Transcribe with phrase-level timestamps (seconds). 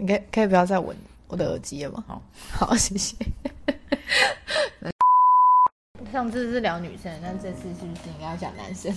[0.00, 0.96] 你可以可以不要再闻
[1.28, 2.04] 我的耳机了吗？
[2.06, 2.22] 好，
[2.66, 3.14] 好，谢谢。
[6.10, 8.92] 上次是聊女生，那这次是不是应该要讲男生？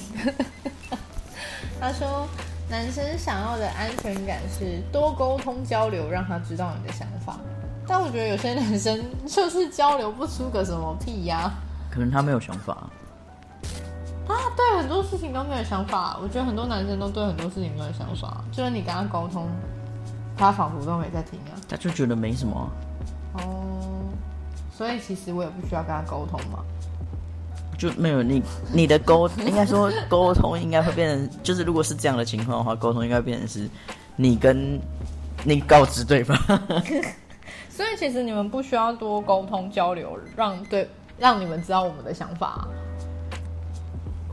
[1.79, 2.25] 他说，
[2.69, 7.37] 男生想要的安全感是多沟通交流，让他知道你的想法。
[7.85, 11.51] 但我觉得有些男生就是交流不出个什么屁呀、
[11.91, 12.73] 可能他没有想法，
[14.25, 16.17] 啊，对很多事情都没有想法。
[16.21, 19.49] 我觉得很多男生都对很多事情没有想法，就是你跟他沟通，
[20.37, 21.53] 他仿佛都没在听啊。
[21.67, 22.67] 他就觉得没什么啊。
[23.33, 24.09] 哦，
[24.75, 26.59] 所以其实我也不需要跟他沟通嘛。
[27.77, 28.41] 就没有你
[28.71, 33.67] 你的沟，应该说沟通应该会变成，就是如果是这样的情况的话，沟通应该变成是
[34.15, 34.79] 你跟
[35.43, 36.37] 你告知对方。
[37.69, 42.67] 所以其实你们不需要多沟通交流，让对让你们知道我们的想法。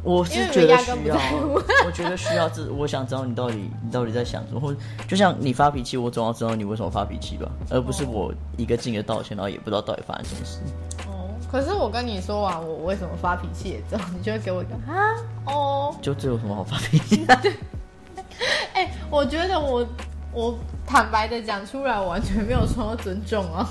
[0.02, 1.54] 我是觉得你压根不需要在 乎，
[1.86, 4.74] 我觉得需要这，我想知道你到底你到底在想什么，或
[5.06, 10.58] 就像你发脾气，我总要知道你为什么发脾气吧，而不是我一个劲的道歉，然后也不知道到底发生什么事。
[11.06, 15.14] 哦，可是我跟你说完我为什么发脾气了之后，你就会给我一个啊
[15.46, 17.26] 哦，就这有什么好发脾气？
[18.72, 19.86] 哎、我觉得我
[20.32, 23.68] 我坦白的讲出来，我完全没有受到尊重啊。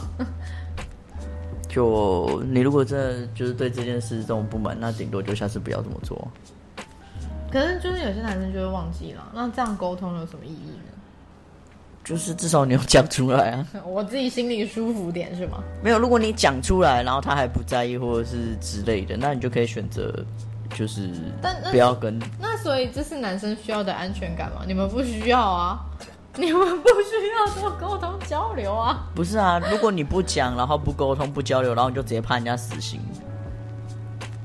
[1.70, 6.28] 就你如果真的就是对这件事这种不满，那顶多就下次不要这么做。
[7.50, 10.92] 可是就是有些男生就会忘记了，那这样沟通有什么意义呢？
[12.04, 15.64] 就是至少你有讲出来啊， 我自己心里舒服点是吗？
[15.84, 20.12] 没有，如果你讲出来，然后他还不在意或者是之类的，那你就可以选择
[20.76, 24.64] 就是但不要跟那所以这是男生需要的安全感吗？
[24.66, 25.80] 你们不需要啊，
[26.42, 29.06] 你们不需要多沟通交流啊。
[29.14, 33.02] 不是啊，如果你不讲，然后不沟通、不交流，然后你就直接判人家死刑，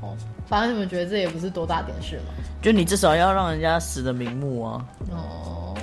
[0.01, 2.35] 哦，反正你们觉得这也不是多大点事嘛。
[2.61, 4.85] 就你至少要让人家死的瞑目啊。
[5.13, 5.77] 哦，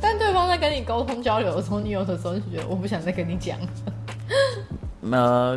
[0.00, 3.56] 但对方在跟你沟通交流的时候，你有的时候就觉得我不想再跟你讲。
[5.12, 5.56] 呃，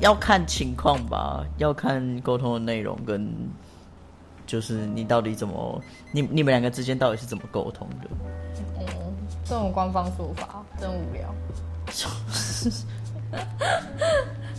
[0.00, 3.32] 要看情况吧，要看沟通的内容跟
[4.52, 5.80] 就是你到底怎么，
[6.12, 8.08] 你你们两个之间到底是怎么沟通的。
[8.76, 8.84] 哦，
[9.46, 11.34] 这种官方说法真无聊。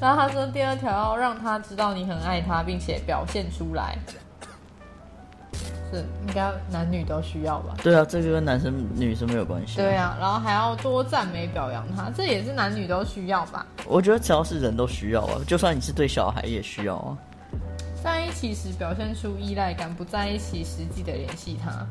[0.01, 3.95] 然后他说，第二条要让他知道你很爱他，并且表现出来，
[5.91, 7.75] 是应该男女都需要吧？
[7.83, 9.75] 对啊，这个跟男生女生没有关系。
[9.77, 13.63] 对，啊，然后还要多赞美表扬他，这也是男女都需要吧？
[13.85, 17.15] 我觉得只要是人都需要啊，就算你是对小孩也需要啊。
[18.03, 21.87] 在一起时表现出依赖感，不在一起实际的联系他。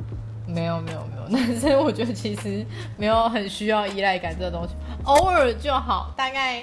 [0.46, 2.66] 没有没有没有，男生 我觉得其实
[2.98, 4.74] 没有很需要依赖感这个东西，
[5.04, 6.62] 偶尔就好，大概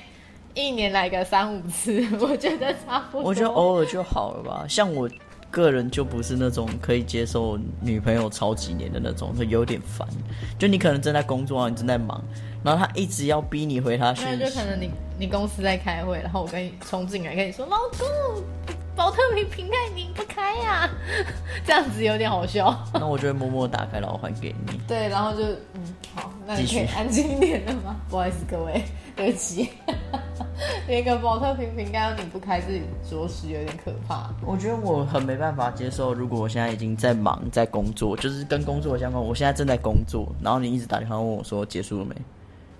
[0.53, 3.23] 一年来个三五次， 我觉得差不多。
[3.23, 4.65] 我觉得偶尔就好了吧。
[4.69, 5.09] 像我
[5.49, 10.07] 个人就不是那种可以接受女朋友超几年的那种，就有点烦。
[10.59, 12.23] 就你可能正在工作啊，你正在忙，
[12.63, 18.43] 然后他一直要逼你回他讯息那就可，能你你公司在开会，然后我跟你冲进来跟你说，老公，
[18.99, 20.89] 保特瓶瓶盖拧不开呀、
[21.65, 22.77] 这样子有点好笑。
[22.93, 24.77] 那我就会默默打开，然后还给你。
[24.85, 25.41] 对，然后就
[25.73, 27.95] 嗯，好，那你可以安静一点了吗？
[28.09, 28.83] 不好意思，各位，
[29.15, 29.69] 对不起，
[30.85, 34.29] 连个保特瓶瓶盖都拧不开，自己着实有点可怕。
[34.45, 42.13] 我觉得我很没办法接受，如果我现在已经在忙，在工作，就是跟工作相关，我现在正在工作，然后你一直打电话问我说结束了没，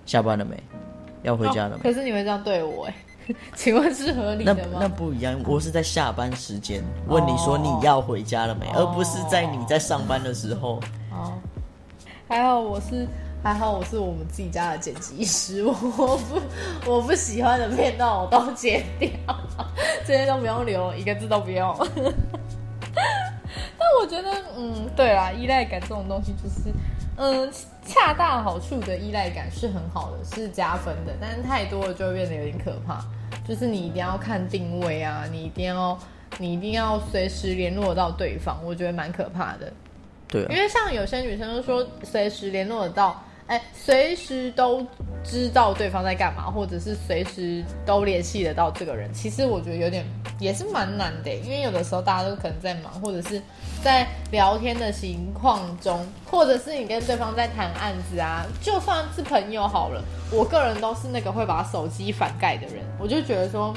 [0.04, 0.62] 下班了没，
[1.22, 1.82] 要回家了没？
[1.82, 2.94] 可是你会这样对我哎？
[3.56, 4.78] 请问是合理的吗？
[4.80, 10.80] 那不一样，我是在下班时间问你说你要回家了没，哦而不是在你在上班的时候。
[11.12, 11.32] 哦，
[12.28, 13.06] 还好我是
[13.42, 16.40] 还好我是我们自己家的剪辑师， 我不
[16.90, 19.10] 我不喜欢的片段我都剪掉，
[20.06, 21.74] 这些都不用留，一个字都不用。
[23.78, 26.70] 但我觉得，嗯，对啦，依赖感这种东西就是，
[27.22, 27.52] 嗯，
[27.84, 33.04] 恰到好处的依赖感是很好的，是加分的，但是太多了就会变得有点可怕。
[33.46, 35.98] 就是你一定要看定位啊，你一定要
[36.38, 39.70] 你一定要随时联络到对方，我觉得蛮可怕的。
[40.26, 44.86] 对啊因，为像有些女生都说随时联络得到，哎，随时都
[45.22, 49.12] 知道对方在干嘛，或者是随时都联系得到这个人。
[49.12, 50.06] 其实我觉得有点
[50.38, 53.42] 也是蛮难的，因为有的时候大家都可能在忙，或者是
[53.82, 63.74] 在聊天的情况中，或者是你跟对方在谈案子啊，就算是朋友好了，我个人都是那个会把手机反盖的人，我就觉得说。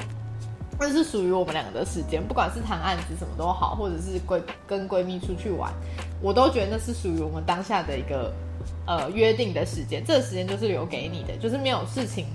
[0.80, 5.72] 那是属于我们两个的时间，不管是谈案子什么都好，或者是闺跟闺蜜出去玩，
[6.20, 8.34] 我都觉得那是属于我们当下的一个
[8.86, 10.04] 呃约定的时间。
[10.04, 12.26] 这个时间就是留给你的，就是没有事情，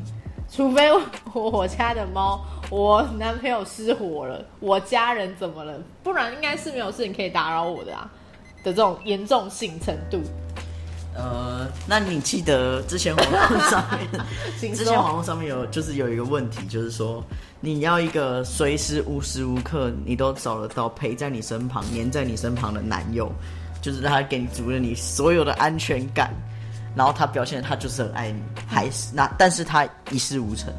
[0.50, 1.02] 除非我
[1.34, 2.40] 我家的猫，
[2.70, 8.10] 我男朋友失火了，我家人怎么了，不然应该是没有事情可以打扰我的啊
[8.64, 10.20] 的这种严重性程度。
[11.14, 14.22] 呃，那你记得之前网络上面，
[14.74, 15.14] 之前网。
[15.14, 17.22] 络上面有就是有一个问题，就是说
[17.60, 23.30] 你要一个随时无时无刻你都找得到陪在你身旁、黏在你身旁的男友，
[23.82, 26.32] 就是他给你足了你所有的安全感，
[26.94, 30.72] 然后他表现他就是很爱你，还是那但是他一事无成，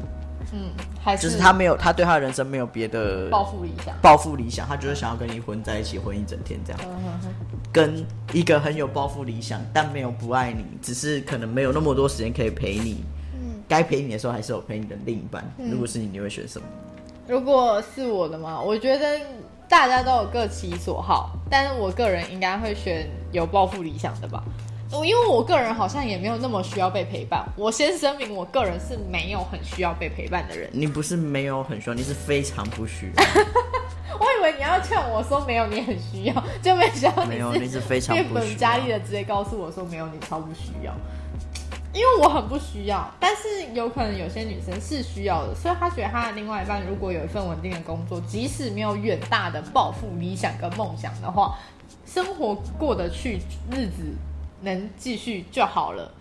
[0.52, 0.70] 嗯，
[1.02, 3.94] 还是就是他没有他对他的人生没有别的抱负理想。
[4.02, 6.80] 抱负理想，他就是想要跟你混在一起混一整天这样。
[7.72, 13.04] 跟一个很有抱负理想，但没有不爱你，只是可能没有那么多时间可以陪你。
[13.34, 15.44] 嗯，该陪你的时候还是有陪你的另一半。
[15.56, 16.66] 如果是你，你会选什么？
[17.28, 19.20] 如果是我的嘛，我觉得
[19.68, 24.42] 大家都有各其所好，但是我个人应该会选有抱负理想的吧。
[24.92, 27.44] 我因为我个人好像也没有那么需要被陪伴。
[27.56, 30.68] 我先声明，我个人是没有很需要被陪伴的人。
[30.72, 33.24] 你不是没有很需要，你是非常不需要。
[34.18, 40.92] 我以为你要劝我说没有，你很需要，就没想到没有你是非常变不需要本加厉的直接告诉我说没有，你超不需要。
[41.92, 51.56] 因为我很不需要，但是有可能有些女生是需要的，所以她觉得她的另外一半如果有一份稳定的工作，即使没有远大的抱负、理想跟梦想的话，
[52.04, 53.40] 生活过得去，
[53.72, 54.02] 日子
[54.62, 56.12] 能继续就好了。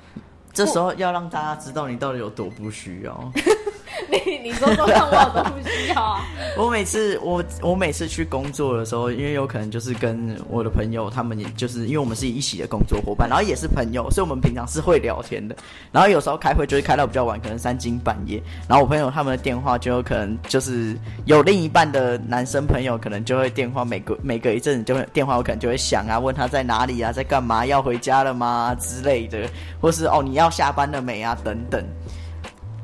[0.54, 3.32] 这时候要让大家知道你到底有多不需要。
[4.10, 6.26] 你你说说看，我有多不需要啊？
[6.58, 15.56] 我每次我我每次去工作的时候，因为有可能就是跟我的朋友，他们也就是因为我们是一起的工作伙伴，然后也是朋友，所以我们平常是会聊天的。
[15.92, 18.42] 然后有时候开会就会开到比较晚，可能三更半夜。
[18.68, 29.48] 然后我朋友他们的电话就有可能就是有另一半的男生朋友，可能就会电话每隔每隔一阵子就会电话，我可能就会响啊，问他在哪里啊，在干嘛，要回家了吗之类的，
[29.82, 31.84] 或是哦你要下班了没啊等等。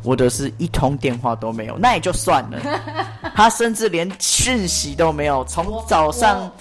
[0.04, 2.60] 我的是一通电话都没有，那也就算了。
[3.34, 6.52] 他甚至连讯息都没有，从早上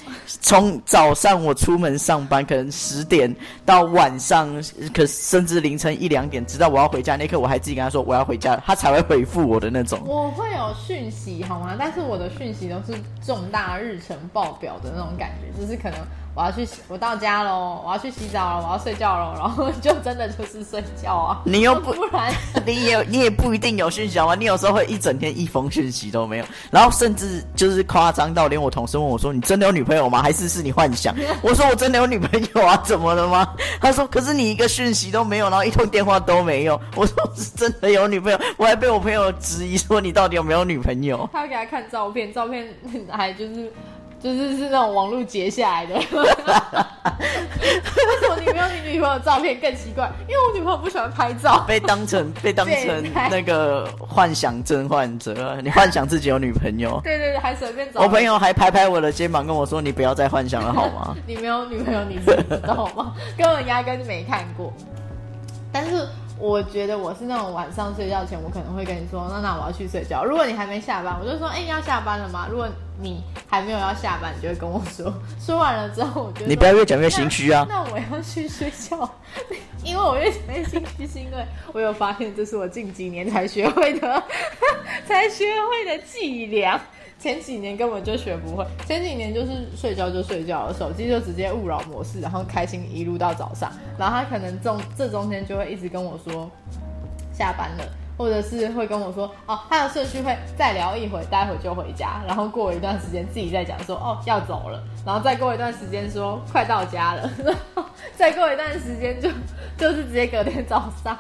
[0.41, 3.37] 从早上我出门上班，可能十点
[3.67, 4.49] 到晚上，
[4.95, 10.01] 可甚至凌晨一两点，直到我要回家那刻，我还自己跟他说我要回家，他才会回复我的那种。
[10.07, 11.77] 我会有讯息好吗？
[11.79, 15.99] 但是我的讯息都是重大日程报表的那种感觉，就是可能
[16.35, 21.41] 我要去，我到家喽，我要去洗澡了，我要睡觉了， 然后就真的就是睡觉啊。
[21.45, 22.33] 你又不 不然，
[22.67, 24.35] 你也你也不一定有讯息好吗？
[24.35, 30.21] 你有时候会一整天一封讯息都没有，然后甚至就是夸张到连我同事问我说：“你真的有女朋友吗？
[30.21, 33.49] 还是是你幻想？”我说：“我真的有女朋友啊，怎么了吗？”
[33.81, 42.67] 他说：“可是你一个讯息都没有，然后一通电话都没有。”我说：“我是真的有女朋友。”我还被我朋友质疑说：“你到底有没有女朋友他要给他看照片，照片
[43.09, 43.73] 还就是
[44.25, 45.95] 就是是那种网络截下来的。
[46.01, 46.03] 为
[48.21, 50.11] 什么你没有你女朋友的照片更奇怪？
[50.27, 51.63] 因为我女朋友不喜欢拍照？”。
[51.69, 56.99] 被当成 被当成那个幻想症患者，你幻想自己有女朋友。
[57.05, 58.01] 对对对，还随便找。
[58.01, 62.35] 我朋友还拍拍我的肩膀跟我说：“你不要再幻想了，好吗？” 你没有女朋友，你知
[62.67, 63.13] 道吗？
[63.37, 64.73] 根本压根就没看过。
[65.71, 70.25] 但是我觉得我是那种晚上睡觉前，我可能会跟你说，那那我要去睡觉。
[70.25, 72.47] 如果你还没下班，我就说，哎、你要下班了吗？
[72.51, 72.69] 如果
[73.01, 75.13] 你还没有要下班，你就会跟我说。
[75.41, 77.65] 说完了之后，我就说你不要越讲越心虚啊！
[77.69, 79.09] 那我要去睡觉，
[79.85, 84.23] 因为我越讲越心虚，是因为我有发现这是我近几年才学会的，
[85.07, 86.81] 才学会的伎俩。
[87.25, 93.73] 前几年根本就学不会，前几年就是睡觉就睡觉，手机就直接勿扰模式，然后开心一路到早上。
[93.97, 96.51] 然后他可能中这中间就会一直跟我说
[97.33, 97.85] 下班了，
[98.19, 107.83] 或者是会跟我说哦，他的顺序会再聊一会，待会就回家，然后过一段时间自己再讲说哦要走了，然后再过一段时间说快到家了，然后
[108.15, 109.31] 再过一段时间就
[109.79, 111.19] 就是直接隔天早上。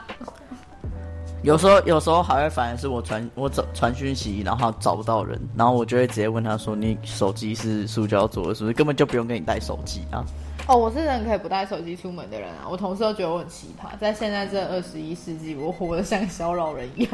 [1.45, 8.73] 有时候，有时候还会反而是我传我找传讯息，然后他找不到人，然后我就会直接问他说：“你手机是塑胶做的，是不是？
[8.73, 10.25] 根本就不用给你带手机啊
[10.67, 12.65] 哦，我是人可以不带手机出门的人啊！
[12.71, 17.13] 我同事都觉得我很奇葩，在现在这二十一世纪，我活得像小老人一样。！”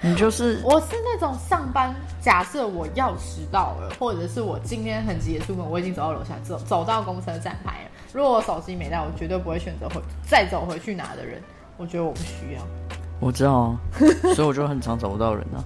[0.00, 7.90] 你就是 我是那种上班，假设我要迟到了，或者是我今天很急的出门，我已经走到楼下，走走到公车站牌了。
[8.12, 11.42] 如果我手机没带，我绝对不会选择回再走回去拿的人。
[11.78, 12.62] 我觉得我不需要，
[13.22, 13.78] 我知道啊，
[14.34, 15.62] 所以我就很常找不到人啊。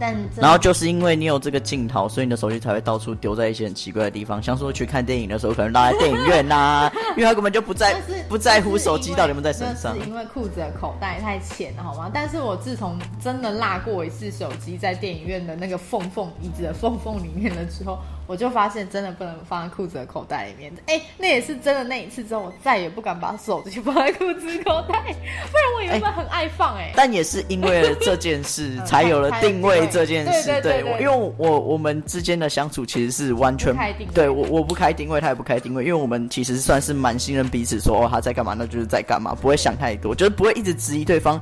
[0.00, 7.94] 但然后就是因为你有这个镜头，所以你的手机才会到处丢在一些很奇怪的地方，像说去看电影的时候，可能落在电影院呐、 因为他根本就不在
[8.28, 9.94] 不在乎手机到底有没有在身上。
[9.94, 12.10] 是因为裤子的口袋太浅了，好吗？
[12.12, 17.98] 但是我自从真的落过一次手机在电影院的那个缝缝椅子的缝缝里面了之后，
[18.32, 20.72] 我我就发现真的不能放在裤子的口袋里面。
[20.86, 21.84] 哎，那也是真的。
[21.84, 26.74] 那一次之后，我再也不敢把手机放在裤子口袋，不然我原本很爱放。
[26.78, 30.62] 哎，但也是因为这件事， 才有了定位这件事。
[30.62, 33.76] 对，因为我我们之间的相处其实是完全
[34.14, 41.38] 对我我不开定位，他也不开定位，因为我们其实算是蛮信任彼此，说哦他在干嘛，那就是在干嘛，不会想太多，就是不会一直质疑对方。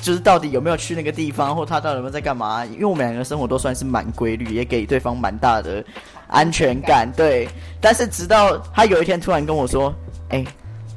[0.00, 2.64] 就是到底有没有去那个地方，或他到底有没有在干嘛？
[2.64, 5.84] 因为我们两个生活都算是蛮规律，也给对方蛮大的
[6.28, 7.10] 安全感。
[7.16, 7.48] 对，
[7.80, 9.94] 但是直到他有一天突然跟我说
[10.30, 10.44] ：“哎，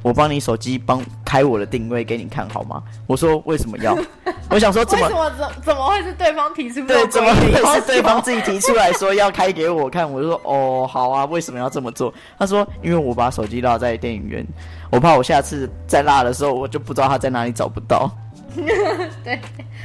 [0.02, 3.96] 我帮你手机帮开我的定位给你看好吗？”我说：“为什么要？”
[4.50, 6.86] 我想说怎么怎么怎怎么会是对方提出？
[6.86, 10.10] 对，怎么会是对方自己提出来说要开给我看？
[10.10, 14.46] 我就说：“哦，好啊，为什么要这么做？”他说：“因为我把手机落在电影院，
[14.90, 18.10] 我怕我下次再落的时候，我就不知道他在哪里找不到。”
[19.24, 19.38] 对，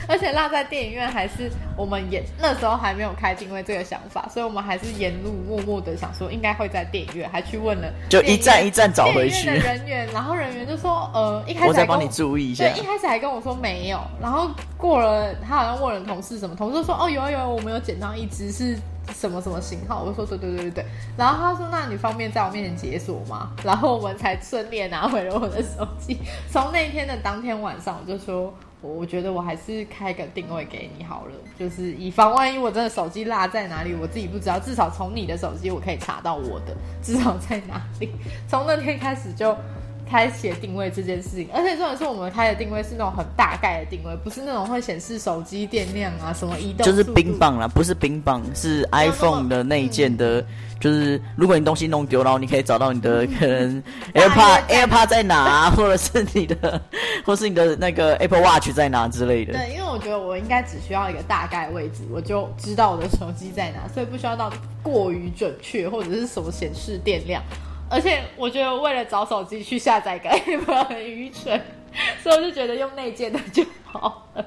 [0.08, 18.78] 而且落在电影院还是我们也那时候还没有开定位这个想法，所以我们还是沿路默默的想说应该会在电影院，还去问了， 就一站一站找回去的人员，然后人员就说呃一开始我再帮你注意一下，对，一开始还跟我说没有，然后过了他好像问了同事什么，同事说哦有啊有啊，我们有捡到一只是。
[19.12, 20.04] 什么什么型号？
[20.04, 20.86] 我就说对对对对对。
[21.18, 26.18] 然后他说：“那你方便在我面前解锁吗？”然后我们才顺利拿回了我的手机。
[26.50, 34.60] 从那天的当天晚上，我就说：“我我觉得我还是开个定位给你好了，就是以防万一我真的手机落在哪里，我自己不知道。
[34.60, 38.10] 至少从你的手机我可以查到我的，至少在哪里。
[38.48, 39.56] 从那天开始就。”
[40.10, 46.86] 开启定位这件事情，而且重点是我们开的定位是那种很大概的定位，不是那种会显示手机电量啊什么移动。
[46.86, 50.44] 就是冰棒啦，不是冰棒，是 iPhone 的内件的。
[50.80, 53.82] 就是如果你东西弄丢了，你可以找到你的可能
[54.14, 56.82] AirPod AirPod 在哪， 或者是你的，
[57.26, 59.54] 或是你的那个 Apple Watch 在哪之类的。
[59.54, 67.42] 对，因为我觉得我应该只需要一个大概位置，我就知道我的手机在哪，所以不需要到过于准确或者是什么显示电量。
[67.90, 71.62] 而且我觉得为了找手机去下载个 app 很愚蠢，
[72.22, 74.46] 所以我就觉得用内建的就好了。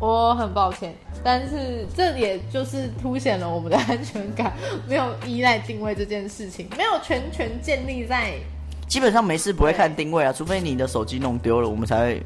[0.00, 4.52] 我很抱歉，但是这也就是凸显了我们的安全感
[4.88, 8.32] 没有依赖定位这件事情，没有全权建立在。
[8.88, 12.22] 基本上没事不会看定位啊，除非你的手机弄丢了，我们才会。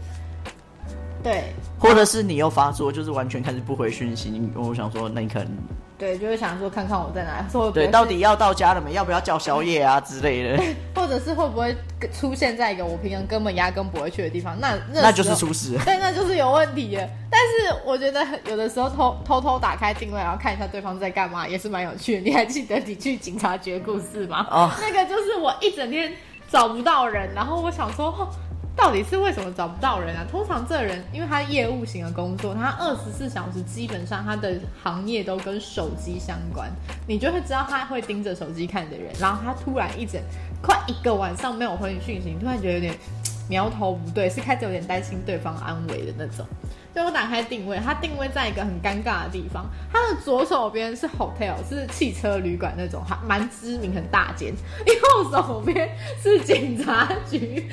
[1.23, 1.43] 对。
[1.79, 5.53] 或者是你又发作，就是完全开始不回讯息，我想说，那你可能。
[5.96, 8.92] 对，就是想说看看我在哪， 说对，到底要到家了没？
[8.94, 10.62] 要不要叫宵夜啊之类的？
[10.94, 11.74] 或者是会不会
[12.12, 14.58] 出现在一个我平常根本压根不会去的地方？
[14.60, 15.78] 那那就是出事。
[15.86, 16.98] 对，那就是有问题。
[17.30, 22.20] 但是我觉得有的时候偷偷偷打开定位，然后看一下对方在干嘛，也是蛮有趣的。
[22.22, 24.46] 你还记得你去警察局故事吗？
[24.50, 26.12] 哦，那个就是我一整天
[26.50, 28.28] 找不到人，然后我想说。
[28.76, 30.26] 到底是为什么找不到人啊？
[30.31, 36.69] 通常这人，因为他业务型的工作，他二十四小时基本上他的行业都跟手机相关，
[37.07, 39.12] 你就会知道他会盯着手机看的人。
[39.21, 40.21] 然后他突然一整
[40.61, 42.95] 快一个晚上没有回你讯息，突然觉得有点
[43.49, 46.45] 苗头不对，是开始有点担心对方安危的那种。
[46.94, 49.66] 所以我打开定位，它定位在一个很尴尬的地方。
[49.92, 54.52] 它的左手边是 hotel，是汽车旅馆那种，还蛮知名、很大间；
[54.86, 55.90] 右手边
[56.22, 57.38] 是警察局，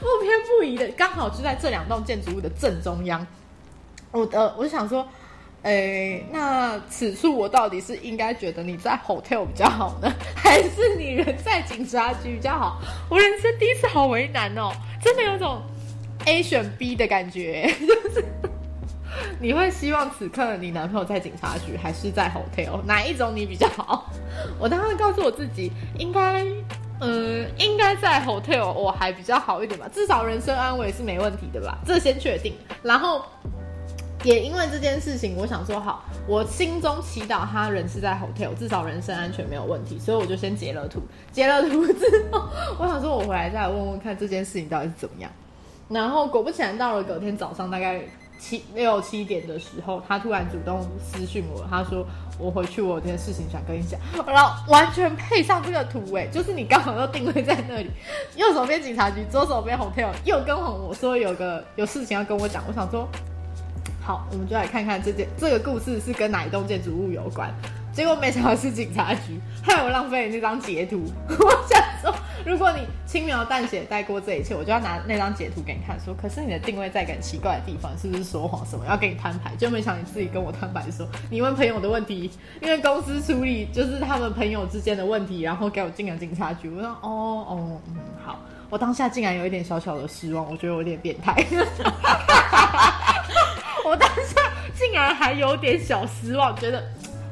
[0.00, 3.26] 不偏不倚的，刚好就在这两栋建筑物的正中央。
[4.10, 5.06] 我的，我就想说，
[5.60, 12.80] 诶，那此处我到底是应该觉得你在 hotel 比较好呢， 还是你人在警察局比较好？
[13.10, 14.72] 我人生第一次好为难哦，
[15.02, 15.60] 真的有种。
[16.26, 18.24] A 选 B 的感觉，就 是
[19.40, 22.80] 你会希望此刻你男朋友在警察局还是在 hotel？
[22.84, 24.10] 哪一种你比较好？
[24.58, 26.44] 我当时告诉我自己，应该，
[27.00, 32.54] 嗯，应该在 hotel 我还比较好一点吧，至少人身安危是没问题的吧，这先确定。
[32.82, 33.24] 然后
[34.24, 41.02] 也因为这件事情，我想说好，我心中祈祷他人是在 hotel，至少人身安全没有问题，所以我就先截了图。
[41.32, 42.48] 截了图之后，
[42.78, 45.30] 我想说我回来再问问看这件事情到底是怎么样。
[45.92, 48.00] 然后果不其然，到了隔天早上大概
[48.38, 52.04] 七六七点的时候，他突然主动私讯我，他说
[52.40, 57.90] ：“我回去，我有件事情想跟你讲。”然后完全配上这个图，哎，就是你刚好都定位在那里，
[58.34, 62.64] 右手边警察局，左手边 hotel，又跟我说有个有事情要跟我讲。
[62.66, 63.06] 我想说，
[64.02, 67.54] 好，我们就来看看这件这个故事是跟哪一栋建筑物有关。
[67.92, 71.02] 结果没想到是警察局， 害我浪费了那张截图。
[71.28, 78.86] 我想说，如果你轻描淡写带过这一切，我就要拿那张截图给你看，说，可是你的定位在很奇怪的地方，是不是说谎什么？
[78.86, 82.30] 要跟你摊牌，就没想你自己跟我摊牌说，你问朋友的问题，
[82.60, 86.70] 因为公司处理就是他们朋友之间的问题，然后给我进了警察局。
[86.70, 88.38] 我说，哦哦，嗯，好。
[88.70, 91.34] 我当下竟然有一点小小的失望，我觉得我有点变态。
[93.84, 94.40] 我当下
[94.74, 96.82] 竟然还有点小失望，觉得。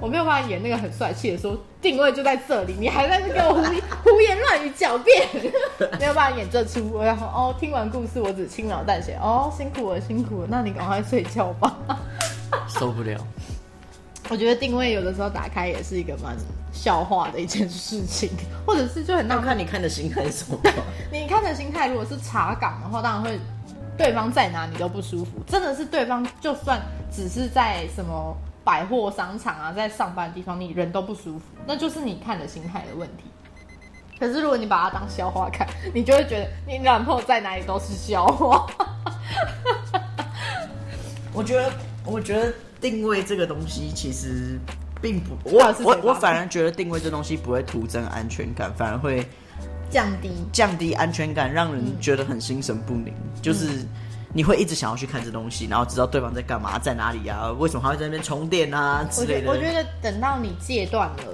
[0.01, 5.29] 我没有办法演那个很帅气的说定位就在这里，你还在那给我胡胡言乱语狡辩，
[6.01, 7.01] 没有办法演这出。
[7.03, 11.77] 然后哦，听完故事我只轻描淡写，哦，辛苦了辛苦了，那你赶快睡觉吧。
[12.69, 13.19] 受不了。
[14.29, 16.37] 我觉得定位有的时候打开也是一个蛮
[16.73, 18.31] 笑话的一件事情，
[18.65, 20.57] 或者是就很那看你看的心态是什么。
[21.11, 23.41] 你看的心态如果是查岗的话，当然会
[23.99, 25.33] 对方在哪你都不舒服。
[25.49, 26.81] 真的是对方就算
[27.13, 33.25] 只是在什么百货商场啊，在上班的地方，你人都不舒服，那就是你看的心态的问题。
[34.19, 38.67] 可是如果你把它当笑话看，你就会觉得你男朋友在哪里都是笑话。
[41.33, 41.73] 我觉得，
[42.05, 42.53] 我觉得。
[42.81, 44.59] 定位这个东西其实
[45.03, 49.29] 并不，我我我反而觉得定位这东西不会徒增安全感，反而会
[49.91, 53.13] 降低降低安全感，让人觉得很心神不宁。
[53.43, 53.85] 就是
[54.33, 57.51] 你会一直想要去看这东西，然后知道对方在干嘛，在哪里啊？
[57.59, 59.51] 为什么他会在那边充电啊之类的？
[59.51, 61.25] 我觉得等到你戒断了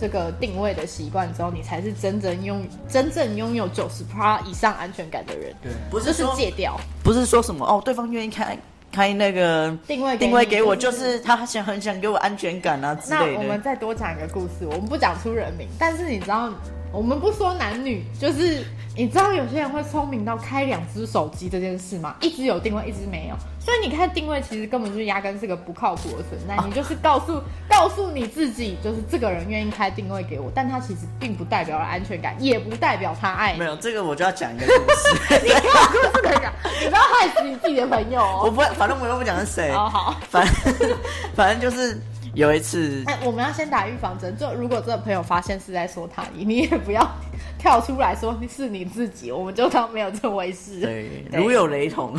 [0.00, 5.54] 这个定位的习惯之后，你才是真正拥真正拥有九十 p 以上安全感的人。
[5.62, 8.58] 对，不是说戒掉，不是说什么哦，对方愿意开。
[8.92, 13.32] 开那个定位定位给我，就是他想很想给我安全感啊之类的。
[13.34, 16.52] 那我们再多讲一个故事，我们不讲出人名，但是你知道，
[16.92, 18.64] 我们不说男女，就是
[18.96, 22.16] 你知道有些人会聪明到开两只手机这件事吗？
[22.20, 23.36] 一只有定位，一只没有。
[23.60, 26.56] 所以你看定位，其实根本就压根是个不靠谱的存在。
[26.66, 33.54] 你就是告诉告诉你自己，就是这个人愿意开定位给我，但他其实并不代表了安全感，也不代表他爱。
[33.54, 35.40] 没有这个，我就要讲一个故事。
[35.44, 38.42] 你讲故事可以讲，你不要害死你自己的朋友哦。
[38.46, 39.70] 我不，反正我又不讲是谁。
[39.70, 40.44] 好好，反
[41.36, 42.00] 反正就是
[42.34, 43.02] 有一次。
[43.06, 47.06] 哎，我们要先打预防针，就如果这个朋友发现是在说他，你也不要。
[47.58, 50.80] 跳出来说是你自己，我们就当没有这回事。
[50.80, 52.14] 对，如有雷同，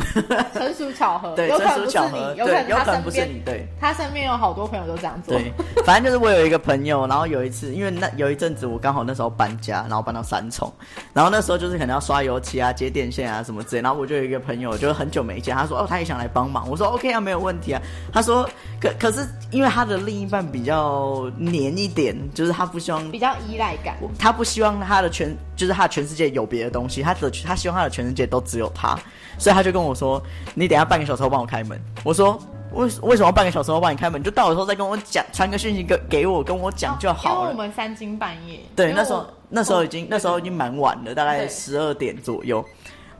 [0.52, 1.34] 纯属巧合。
[1.34, 2.32] 对，纯属巧合。
[2.36, 2.52] 有可
[2.92, 3.42] 能不是你。
[3.44, 5.36] 对，他身边有好多朋友都这样做。
[5.36, 5.52] 对，
[5.84, 10.72] 反正就是我有一个朋友，然后有一次，因为那有一阵子我刚好那时候搬家，然后搬到三重，
[11.12, 16.68] 然后那时候就是可能要刷油漆啊、接电线啊什么之类，然后我就有一个朋友，就是很久没见，他说哦，他也想来帮忙。
[16.70, 17.82] 我说 OK 啊，没有问题啊。
[18.12, 18.48] 他说
[18.80, 25.34] 可可是因为他的另一半比较黏一点，就是他不希望比较依赖感，他不希望他的全。
[25.54, 28.98] 就是他全世界有别的东西，他的他希望他的全世界都只有他，
[29.38, 30.20] 所以他就跟我说
[30.54, 32.36] ：“你等下半个小时后帮我开门。”我说
[32.74, 34.20] ：“为为什么半个小时后帮你开门？
[34.20, 38.58] 你就到的时候再跟我讲，传个讯息给给我，跟我讲就好了。”因为我们三更半夜。
[38.74, 42.64] 对，那时候那时候已经那时候已经蛮晚了，大概十二点左右。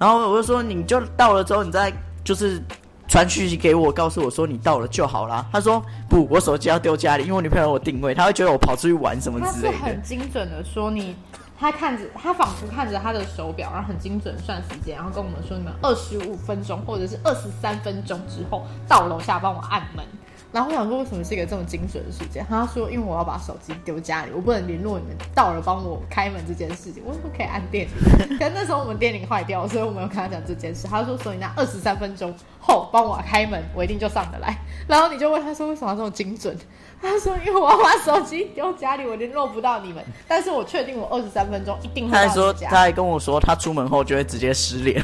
[0.01, 1.93] 然后我就说：“你就到了之后，你再
[2.25, 2.61] 就是
[3.09, 11.15] 传讯息给我，告诉我说你到了就好啦。”他说：“不，我手机要丢家里，因为我女朋友我定位，她会觉得我跑出去玩什么之类的。”很精准的说你。
[11.61, 20.05] 他看着，他仿佛看着他的手表，然后很精准算时间，然后跟我们说：“你们二十五分钟或者是二十三分钟之后到楼下帮我按门。”
[20.53, 22.45] 然后我想说，为什么是一个这么精准的时间？
[22.47, 27.03] 他说：“因为我要把手机丢家里，我不能联络你们到了帮我开门这件事情。
[27.07, 30.87] 我说可以按电铃， 但那时候我们电铃坏掉，所以我没有跟他讲这件事。
[30.87, 34.55] 他说：所以那二十三分钟后帮我开门，我一定就上得来。
[34.87, 36.55] 然后你就问他说：为什么这么精准？”
[37.01, 40.05] 他说：“因为我要把手机丢家里，我联络不到你们。
[40.29, 45.03] 但是我确定我二十三分钟一定会到他说，他还跟我说，他出门后就会直接失联。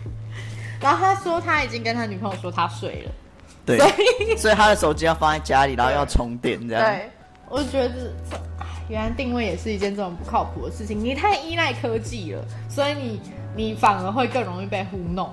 [0.80, 3.10] 然后他说他已经跟他女朋友说他睡了。
[3.64, 3.78] 对，
[4.36, 6.84] 所以他的手机要放在家里，然后要充电这样。
[6.84, 7.10] 对，
[7.48, 8.40] 我觉得这
[8.88, 10.98] 原来定位也是一件这种不靠谱的事情。
[10.98, 13.20] 你太依赖科技了，所以你
[13.54, 15.32] 你反而会更容易被糊弄。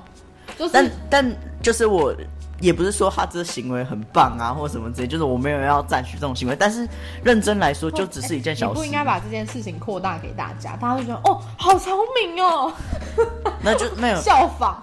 [0.58, 2.16] 就是，但但就是我。
[2.60, 6.56] 也不是说他这行为很棒啊，或什么之类，就是我没有要赞许这种行为。
[6.60, 6.88] 但是
[7.24, 8.80] 认真来说，就只是一件小事。
[8.80, 12.74] 不应该把这件事情扩大给大家，大家会觉得哦，好聪明哦。
[13.62, 14.82] 那就没有效仿。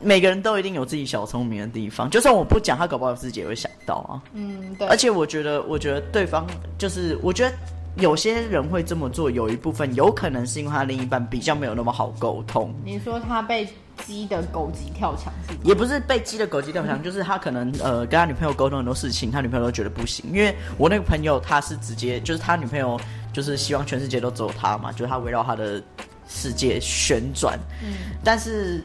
[0.00, 4.20] 每个人都一定有自己小聪明的地方，就算我不讲，他搞不好自己也会想到啊。
[4.32, 4.86] 嗯，对。
[4.88, 6.46] 而且我觉得，我觉得对方
[6.76, 7.54] 就是，我觉得
[7.96, 12.74] 有些人会这么做，有一部分有可能是因为他另一半比较没有那么好沟通。
[12.84, 13.68] 你说他被。
[14.06, 15.56] 鸡的狗急跳墙是？
[15.62, 20.24] 也不是被鸡的狗急跳墙，就是他可能呃跟他女朋友沟通很多事情，他女朋友都觉得不行。
[20.32, 23.00] 因为我那个朋友他是直接就是他女朋友
[23.32, 25.82] 就是希望全世界都只有他嘛，就是他围绕他的
[26.28, 27.58] 世界旋转。
[27.82, 28.82] 嗯，但是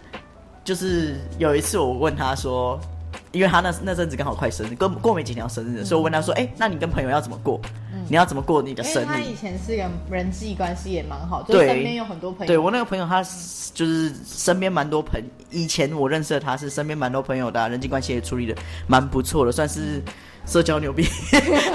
[0.64, 2.80] 就是有一次我问他说，
[3.32, 7.60] 因为他那那阵子刚好快生日，过过没几天要生日，所以我问他说，哎，那你跟朋友要怎么过？
[8.08, 9.06] 你要怎么过你的生日？
[9.06, 12.48] 他以前是个人际关系也蛮好，就身边有很多朋友。
[12.48, 13.22] 对我那个朋友，他
[13.74, 15.22] 就是身边蛮多朋。
[15.52, 18.56] 以前我认识的他是身边蛮多朋友的，人际关系也处理的
[18.88, 20.02] 蛮不错的，算是
[20.50, 21.08] 社交牛逼，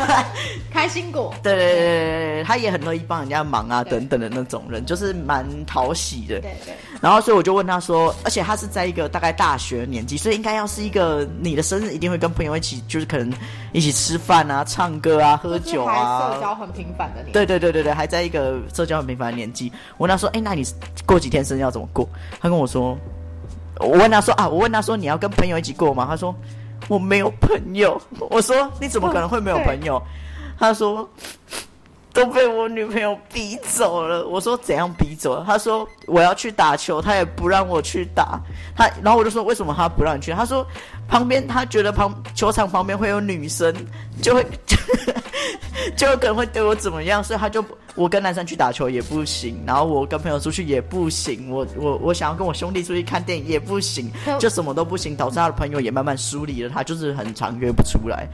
[0.70, 6.40] 开心果，对对对对对，他也很乐意帮人家忙啊，等等的那种人，就是蛮讨喜的。
[6.40, 13.32] 对对，然后，所以我就问他说，而且他是在一个大概大学年纪，所以应该要是一个你的生日一定会跟朋友一起，就是可能
[13.72, 16.40] 一起吃饭啊、唱歌啊、喝酒啊社。
[16.40, 19.70] 交很频繁的年，对对对对对，还在一个社交很频繁的年纪。
[19.96, 20.64] 我问他说：“哎，那你
[21.06, 22.08] 过几天生日要怎么过？”
[22.40, 22.98] 他跟我说
[23.78, 26.34] ：“我问他说啊，我问他说你要跟朋友一起过吗？”他说
[26.88, 30.00] ：“我没有朋友。”我说：“你怎么可能会没有朋友？”
[30.58, 31.08] 他说
[32.12, 38.40] ：“都被我女朋友逼走了。”我说：“怎样逼走了？”他说：“我要去打球，他也不让我去打。
[38.76, 40.32] 他，然后我就说：为什么他不让你去？
[40.32, 40.64] 他说：
[41.08, 43.74] 旁边他觉得旁球场旁边会有女生，
[44.22, 44.46] 就会
[45.96, 47.64] 就有可能会对我怎么样，所以他就
[47.94, 58.26] 我跟男生去打球也不行，然后我跟朋友出去也不行，我我我想要跟我兄弟出去看电影也不行，就什么都不行，导致他的朋友也慢慢疏离了他，就是很常约不出来。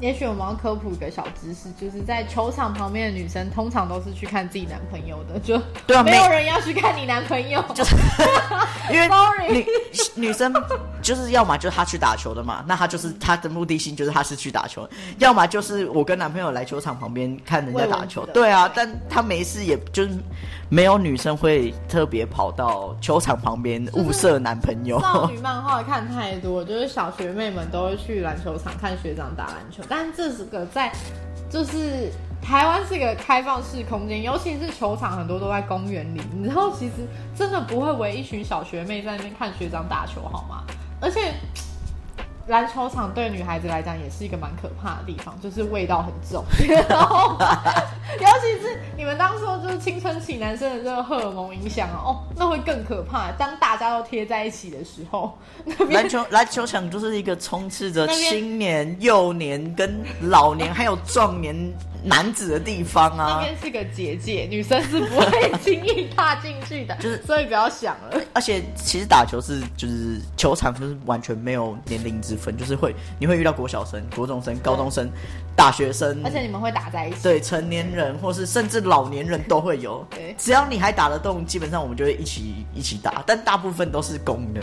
[0.00, 7.96] 也许我们要科普一个小知识，就是在球场旁边的女生通常都是去看自己男朋友的，就对啊没没有人要去看你男朋友，就是
[8.92, 9.08] 因为
[9.50, 9.66] 女
[10.26, 10.52] 女生
[11.04, 14.88] 就是要么就是他去打球的嘛，那他就是他的目的性就是他是去打球，
[15.18, 20.10] 要么就是我跟男朋友来球场旁边看人家打球对啊，但他没事，也就是
[20.70, 24.98] 没有女生会特别跑到球场旁边物色男朋友。
[24.98, 30.90] 少 女漫画看太多，就是小学妹们都会去篮球场看学长打篮球，但这是个在
[31.50, 40.64] 就是台湾是个开放式空间，尤其是球场很多都在公园里，你知道其实真的不会围一群小学妹在那边看学长打球好吗？
[41.04, 41.34] 而且。
[42.48, 46.44] 篮球场对女孩子来讲也是一个蛮可怕的地方，就是味道很重，
[46.90, 47.38] 然后
[48.20, 53.32] 尤其是你们当初就是青春期男生的这个荷尔蒙影响哦，那会更可怕。
[53.38, 55.38] 当大家都贴在一起的时候，
[55.88, 61.56] 篮球篮球场就是一个充斥着青年、幼年跟老年还有壮年
[62.04, 63.40] 男子的地方那啊。
[63.40, 68.20] 边是个结界，女生是不会轻易踏进去的， 就是所以不要想了。
[68.32, 75.10] 而且其实打球是就是球场就是完全没有年龄之分，就是会你会遇到国小生、国中生、高中生、
[75.56, 80.06] 大学生，而且你们会打在一起，对成年人或是甚至老年人都会有。
[80.10, 84.60] 对只要你还打得动，基本上我们就会一起一起打，但大部分都是公的。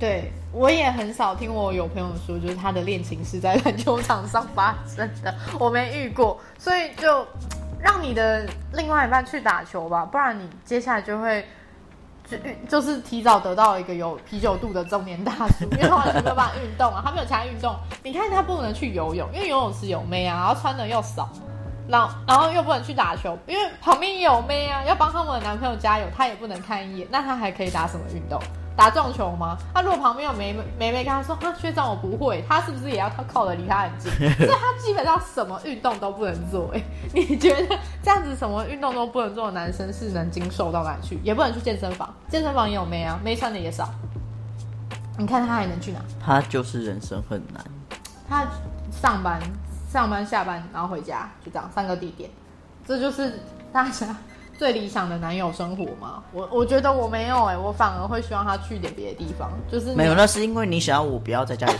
[0.00, 7.26] 对，我也很少听我有朋友说，就是他的恋情是在篮球场上发生的，我没遇过，所以就
[7.78, 11.46] 让你的另外一半去打球吧，不然你接下来就会。
[12.30, 12.36] 就
[12.68, 17.74] 就是提早得到一个有啤酒肚的中年大叔，因为他完全没有办法运动啊，他没有其他运动。
[18.04, 21.28] 你看他不能去游泳，因为游泳池有妹啊，然后穿的又少，
[21.88, 28.40] 然后然后又不能去打球，因为旁边有妹啊，要帮他们的男朋友加油，他也不能看一眼，那他还可以打什么运动？
[28.80, 29.58] 打撞球吗？
[29.74, 34.10] 他如果旁边有妹妹妹妹跟他说，啊学长我不会，他是不是也要靠靠得离他很近？
[34.38, 41.20] 所以他基本上什么运动都不能做、哎， 你觉得这样子什么运动都不能做的男生是能经受到哪里去？
[41.22, 43.86] 也不能去健身房，健身房也有妹啊，妹穿的也少。
[45.18, 46.00] 你看他还能去哪？
[46.18, 47.62] 他就是人生很难。
[48.26, 48.46] 他
[48.90, 49.38] 上班、
[49.92, 52.30] 上班、下班，然后回家，就这样三个地点，
[52.86, 53.40] 这就是
[53.70, 54.16] 大家
[54.60, 56.22] 最理想的男友生活吗？
[56.34, 61.72] 我我觉得我没有哎、我反而会希望他去点别的地方，就是没有，那是因为你想要我不要在家里。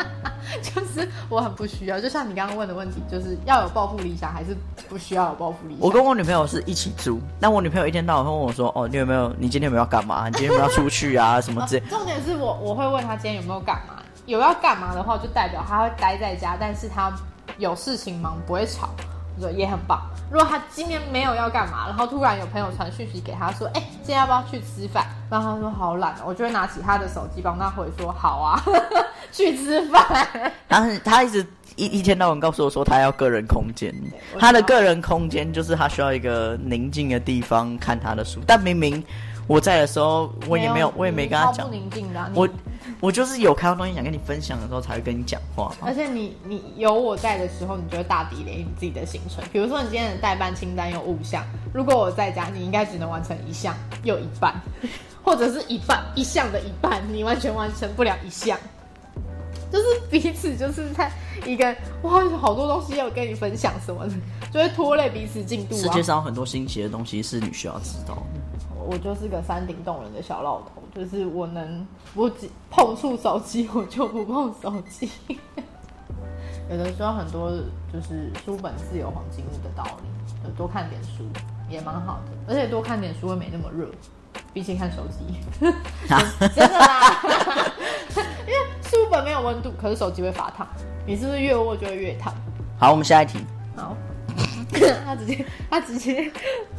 [0.62, 2.00] 就是我很不需要。
[2.00, 4.56] 就像你刚刚问的问题，就是要有抱负理想，还是
[4.88, 5.80] 不需要有抱负理想？
[5.82, 9.30] 我跟我女朋友是一起住，但我女朋友一天到晚会问我说：“哦，你有没有？
[9.38, 10.26] 你今天有没有要干嘛？
[10.28, 11.38] 你今天有没有要出去啊？
[11.42, 11.82] 什么之类。
[11.82, 17.12] 哦重点是我我会问他今天有没有干嘛，有要干嘛的话，就代表他会待在家，但是他
[17.58, 18.88] 有事情忙，不会吵，
[19.36, 20.00] 我觉得也很棒。
[20.30, 25.06] 如果他今天没有要干嘛，然后突然有朋友传讯息给他说，哎、今天要不要去吃饭？
[25.30, 28.62] 然后他说好懒哦，我就会拿起他的手机帮他回说好啊，
[29.30, 30.52] 去吃饭。
[30.68, 33.94] 然后他一直一一天到晚告诉我说他要个人空间，
[34.38, 38.40] 他的个人空间就是他需要一个宁静的地方看他的书。
[38.46, 39.02] 但明明
[39.46, 42.48] 我在的时候，我也没有，我也没跟他讲不，宁静的啊、我
[43.00, 45.86] 我就是有看到东西想跟你分享的时候才会跟你讲话嘛。
[45.86, 49.44] 而且你你有我在的时候，你就会大地雷你自己的行程。
[49.52, 54.54] 比如说你今天的代办清单有五项，如果我在家，你应该只能完成一项又一半，
[55.22, 58.58] 或者是一半一项的一半，你完全完成不了一项。
[59.72, 61.10] 就是彼此就是在
[61.44, 64.14] 一个哇，好多东西要跟你分享什么的，
[64.52, 66.00] 就会拖累彼此进度啊世界。
[66.00, 68.22] 上有很多新奇的东西是你需要知道的。
[68.86, 72.30] 我就是个山顶洞人的小老头，就是我能不
[72.70, 75.10] 碰触手机，我就不碰手机。
[76.70, 77.50] 有的时候很多
[77.92, 81.24] 就是书本自有黄金屋的道理，就多看点书
[81.68, 83.86] 也蛮好的，而且多看点书会没那么热，
[84.52, 85.42] 比起看手机。
[86.54, 87.22] 真的啦，
[88.46, 90.66] 因为书本没有温度，可是手机会发烫，
[91.06, 92.32] 你是不是越握就会越烫？
[92.78, 93.44] 好，我们下一题。
[93.76, 93.94] 好，
[95.04, 96.30] 他直接他直接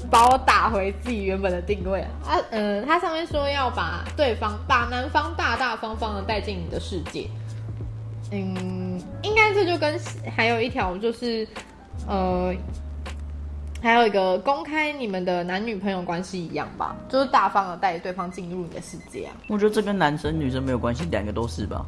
[0.09, 2.09] 把我打回自己原本的定位啊。
[2.25, 7.29] 他嗯，他上面说要把对方把男方大大方方的带进你的世界。
[8.31, 9.99] 嗯，应该这就跟
[10.35, 11.47] 还有一条就是
[12.07, 12.53] 呃，
[13.81, 19.33] 还有一个公开你们的男女朋友关系一样吧，就是大方的带对方进入你的世界啊。
[19.47, 21.85] 我觉得这跟男生女生没有关系，两个都是吧。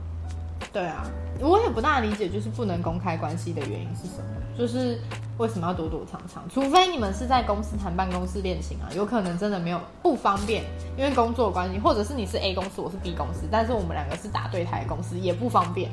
[0.71, 1.03] 对啊，
[1.39, 4.23] 我也不大理解，就是不能公开关系的原因是什么？
[4.57, 4.99] 就是
[5.37, 6.43] 为什么要躲躲藏藏？
[6.49, 10.63] 除非你们是在公司谈办公室恋情啊，有可能真的没有不方便，
[10.97, 15.91] 因为工作关系，或者是你是 A 公司，我是 B 公司，但是我们两个是打对台公司，也不方便。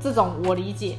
[0.00, 0.96] 这种我理解。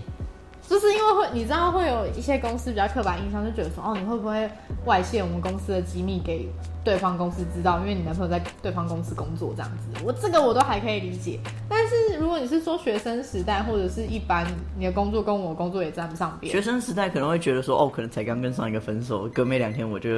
[0.68, 4.50] 就是因为会，你知道会有一些公司比较刻板印象，就觉得说，哦，你会不会
[4.86, 6.48] 外泄我们公司的机密给
[6.84, 7.80] 对方公司知道？
[7.80, 11.40] 因为你男朋友在对方公司工作这样子，我这个我都还可以理解。
[11.68, 14.46] 但是如果你是说学生时代或者是一般，
[14.78, 16.52] 你的工作跟我工作也沾不上边。
[16.52, 20.10] 学生时代可能会觉得说，哦，可能才刚跟上一个分手，隔没两天我就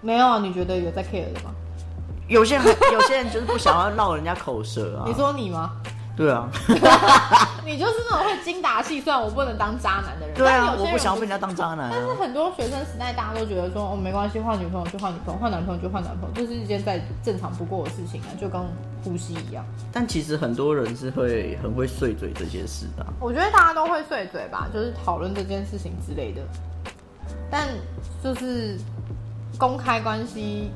[0.00, 0.38] 没有啊？
[0.38, 1.54] 你觉得有在 care 的吗？
[2.28, 5.04] 有些人有些人就是不想要绕人家口舌啊。
[5.08, 5.72] 你说你吗？
[6.18, 6.50] 对啊，
[7.64, 10.34] 你就是那种会精打细算，我不能当渣男的人。
[10.34, 11.88] 对啊，我不想要被人家当渣男。
[11.92, 18.60] 但是很多学生时代，大家都觉得说，哦，没关系，换女朋友就换女朋友，换男朋友就换男朋友，这是一件再正常不过的事情啊，就跟
[19.04, 19.64] 呼吸一样。
[19.92, 23.06] 但其实很多人是会很会碎嘴这件事的。
[23.20, 26.42] 我觉得大家都会碎嘴吧，就是讨论这件事情之类的。
[27.48, 27.68] 但
[28.24, 28.76] 就是
[29.56, 30.72] 公开关系，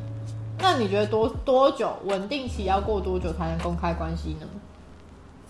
[0.57, 4.47] 那你觉得多多久稳定期要过多久才能公开关系呢？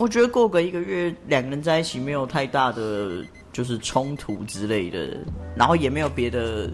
[0.03, 5.17] 我觉得过个一个月，两个人在一起没有太大的就是冲突之类的，
[5.55, 6.69] 然后也没有别的，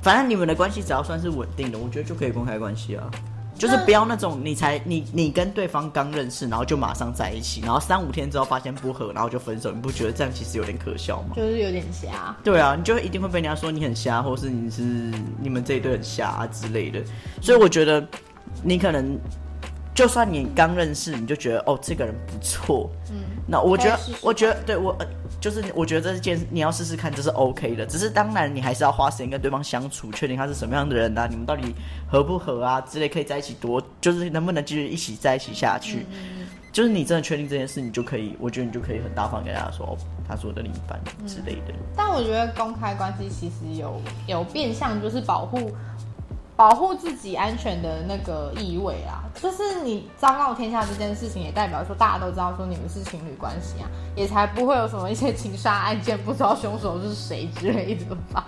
[0.00, 3.10] 反正你们的关系只要算是稳定的，我觉得就可以公开关系啊。
[3.58, 11.34] 就是不要那种你才你你跟对方刚认识，然后就马上在一起，然后三五天之后发现不合，然后就分手，你不觉得这样其实有点可笑吗？
[11.34, 12.32] 就是有点瞎。
[12.44, 14.82] 对啊，你就一定会被人家说你很瞎，或是你是
[15.40, 17.02] 你们这一对很瞎之类的。
[17.40, 18.06] 所以我觉得
[18.62, 19.18] 你可能。
[19.94, 24.96] 就算你刚认识，你就觉得哦，这个人不错，嗯，那我觉得，我觉得对我，
[25.38, 27.84] 就是我觉得这件你要试试看，这是 OK 的。
[27.84, 31.74] 只是当然，你还是要花时间跟对方相处，确定他是什么样的人啊，你们到底
[32.08, 36.06] 合不合啊之类，可以在一起多，就是能不能继续一起在一起下去。
[36.72, 39.92] 就是你真的确定这件事，你就可以，我觉得你就可以很大方跟大家说，哦，
[40.26, 41.74] 他是我的另一半之类的。
[41.94, 45.70] 但我觉得公开关系其实有有变相，就是保护。
[46.62, 58.46] 保护自己安全的那个意味啊，就是你昭告天下这件事情，也代表说大家都知道说你们是情侣关系啊，也才不会有什么一些情杀案件，不知道凶手是谁之类的吧？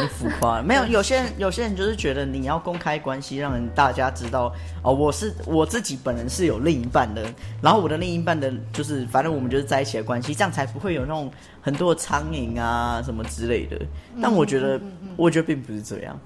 [0.00, 7.24] 你浮夸，没有有些人有些人就是觉得你要公开关系，让人大家知道哦，我是我自己本人是有另一半的，
[7.62, 11.30] 然后我的另一半的就是反正我们就是在一起的关系，这样才不会有那种
[11.62, 13.80] 很多苍蝇啊什么之类的。
[14.20, 14.80] 但我觉得，
[15.16, 16.18] 我觉得并不是这样。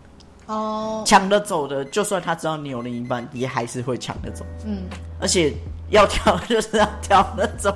[0.46, 4.44] 哦，抢得走的，就算他知道你有另一半，也还是会抢得走。
[4.64, 4.82] 嗯，
[5.20, 5.54] 而且
[5.90, 7.74] 要挑就是要挑那种，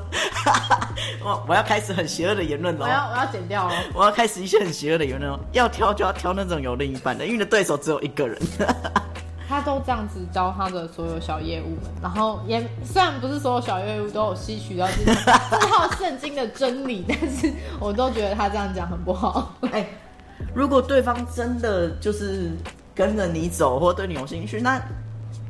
[1.25, 2.85] 我我要开始很邪恶的言论了。
[2.85, 3.75] 我要我要剪掉了。
[3.95, 8.39] 我要开始一些很邪恶的言论，要挑就要挑那种有另一半的，因为你的对手只有一个人。
[9.49, 17.51] 他都这样子教他的所有小业务们，然后也虽然不是所有小业务都有吸取到这套圣经的真理，但是
[17.81, 19.55] 我都觉得他这样讲很不好。
[19.73, 19.89] 哎。
[20.55, 22.51] 如果对方真的就是
[22.95, 24.81] 跟着你走，或对你有兴趣，那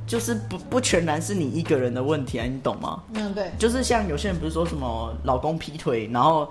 [0.07, 3.03] 就是不不全然是你一个人的问题啊，你懂吗？
[3.15, 3.51] 嗯，对。
[3.59, 6.49] 就是像有些人不是说什么老公劈腿，然后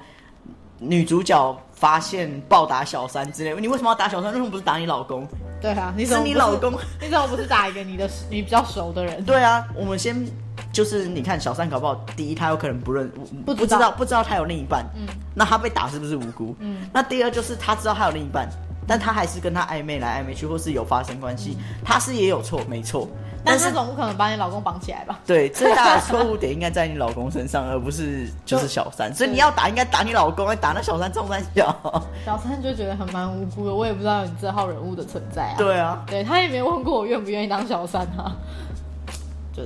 [0.79, 4.31] 女主角发现暴打小三之类，你为什么要打小三？
[4.31, 5.27] 为什么不是打你老公？
[5.61, 9.23] 对啊，你是你老公， 你怎么不是打一个你的你比较熟的人？
[9.23, 10.25] 对啊，我们先。
[10.73, 13.09] 就是你看小三搞不好，第一他有可能不认
[13.45, 16.55] 不不知道不知道他有另一半，嗯，那他被打是不是无辜？
[16.59, 18.47] 嗯，那第二就是他知道他有另一半，
[18.85, 23.09] 但他还是跟他暧昧来暧昧去，或是有发生关系，他是也有错，没错。
[23.43, 25.19] 但是总不可能把你老公绑起来吧？
[25.25, 29.13] 对，最大的错误点应该在你老公身上， 而不是就是小三。
[29.13, 31.65] 所以你要打，应该打你老公，打那小三中三小。
[32.25, 35.55] 小三就觉得很蛮无辜的，我也不知道你这号人物的存在啊。
[35.57, 38.35] 对啊，对他也没问过我愿不愿意当小三啊。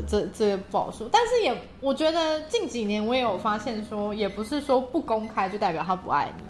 [0.07, 6.43] 这这个不好说，但是也我觉得近几年我也有发现说，也不是说不公开就代表他不爱你。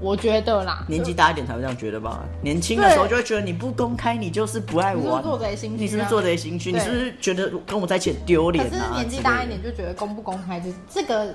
[0.00, 2.20] 我觉得啦，年纪大一点才会这样觉得吧。
[2.42, 5.82] 年轻的时候就会觉得你不公开，你就是不爱我，做贼心虚。
[5.82, 6.72] 你是不是做贼心虚？
[6.72, 8.68] 你是不是觉得跟我在一起丢脸？
[8.68, 11.34] 可是年纪大一点就觉得公不公开，这这个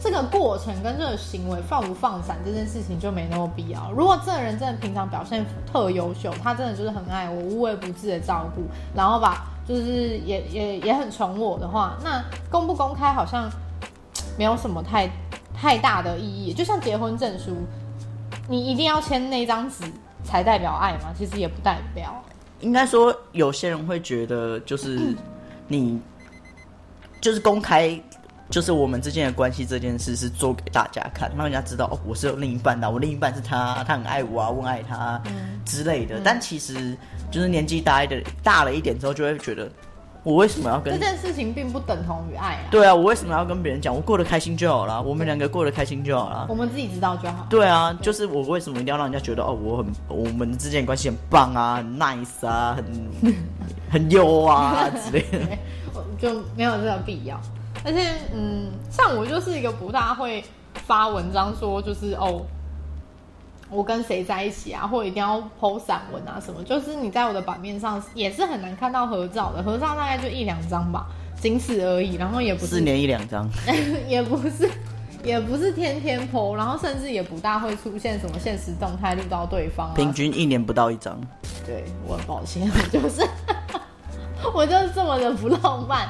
[0.00, 3.92] 这个过程跟这个行为放不放闪这件事情就没那么必要。
[3.92, 8.62] 如果这个人真的平常表现特优秀，他真的就是很爱我，无微不至的照顾，
[8.94, 9.54] 然后吧。
[9.68, 13.50] 就是也也也很宠我的话，那公不公开好像
[14.38, 15.06] 没有什么太
[15.54, 16.54] 太大的意义。
[16.54, 17.54] 就像结婚证书，
[18.48, 19.84] 你一定要签那张纸
[20.24, 21.12] 才代表爱吗？
[21.16, 22.24] 其实也不代表。
[22.60, 25.14] 应该说，有些人会觉得，就是
[25.68, 26.00] 你
[27.20, 28.00] 就是公开，
[28.50, 35.22] 就是我们之间的关系这件事是做给大家看，让人家知道哦，我是有另一半的，我另一半是他，他很爱我啊，我很爱他
[35.64, 36.20] 之类的。
[36.24, 36.96] 但其实
[37.30, 39.70] 就是年纪大一点，大了一点之后，就会觉得。
[40.28, 42.68] 我为什么要跟这件事情并不等同于爱啊？
[42.70, 43.94] 对啊，我为什么要跟别人讲？
[43.94, 46.44] 我过得开心就好了，我们两个过得开心就好了。
[46.50, 47.46] 我们自己知道就好。
[47.48, 53.32] 对啊，就是我为什么一定要让人家觉得哦，我很我们之间关系很棒啊，很 nice 啊，很
[53.90, 55.38] 很优啊 之类的，
[56.18, 57.40] 就没有这个必要。
[57.82, 62.42] 而且，嗯，像我就是一个不大会发文章说，就是哦。
[63.70, 64.86] 我跟谁在一起啊？
[64.86, 66.40] 或一定要 po 散文啊？
[66.44, 66.62] 什么？
[66.64, 71.06] 就是你在我的版面上也是很难看到合照的，合照大概就一两张吧，
[71.40, 72.16] 仅此而已。
[72.16, 73.48] 然后也不是四年一两张，
[74.08, 74.70] 也不是，
[75.22, 79.92] 也不是天天 po，然后甚至也不大会出现什么现实动态录到对方。
[79.94, 81.20] 平均一年不到一张。
[81.66, 83.28] 对我很抱歉，我 就是，
[84.54, 86.08] 我就是这么的不浪漫。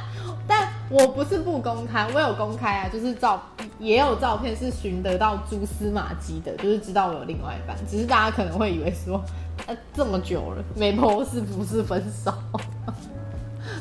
[0.91, 3.43] 但我不是不公开，我有公开啊，就是照
[3.79, 9.23] 也有照片是寻得到蛛丝马迹的，就是知道我有另外一半，只是大家可能会以为说，
[9.67, 12.33] 呃，这么久了没剖是不是分手？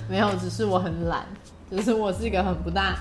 [0.10, 1.26] 没有，只是我很懒，
[1.70, 2.96] 只是我是一个很不大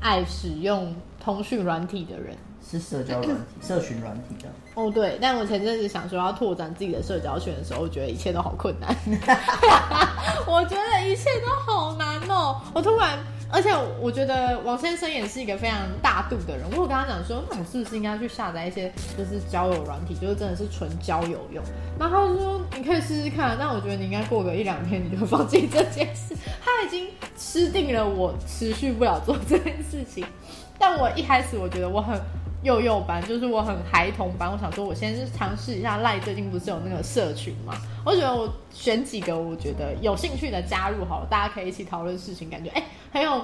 [0.00, 2.36] 爱使用通讯软体的人。
[2.70, 5.16] 是社交软体、社群软体的哦，对。
[5.22, 8.94] 但我前阵子想说要拓展自己的社交圈的时候，我觉得一切都好困难。
[10.46, 12.60] 我觉得一切都好难哦。
[12.74, 13.18] 我突然，
[13.50, 16.66] 而且我觉得王先生也是一个非常大度的人。
[16.70, 21.62] 我有跟他讲说，那我是不是应该去下载一些就是交友软体，就是真的是纯交友用？
[21.98, 26.36] 然后他说你可以试试看，但我觉得你应该过个一两天你就放弃这件事。
[26.62, 30.24] 他已经吃定了我持续不了做这件事情。
[30.78, 32.20] 但我一开始我觉得我很。
[32.62, 37.74] 幼幼班就是我很孩童班，我想说，我先是尝试一下赖，最近不是有那个社群嘛？
[38.04, 43.42] 我觉得我选几个我觉得有兴趣的加入好了，大家可以一起讨论事情，感觉哎很有。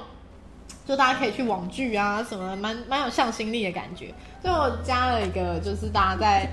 [0.86, 4.12] 就大家可以去网剧啊，什么蛮蛮有向心力的感觉。
[4.42, 6.48] 所以我加了一个，就是大家在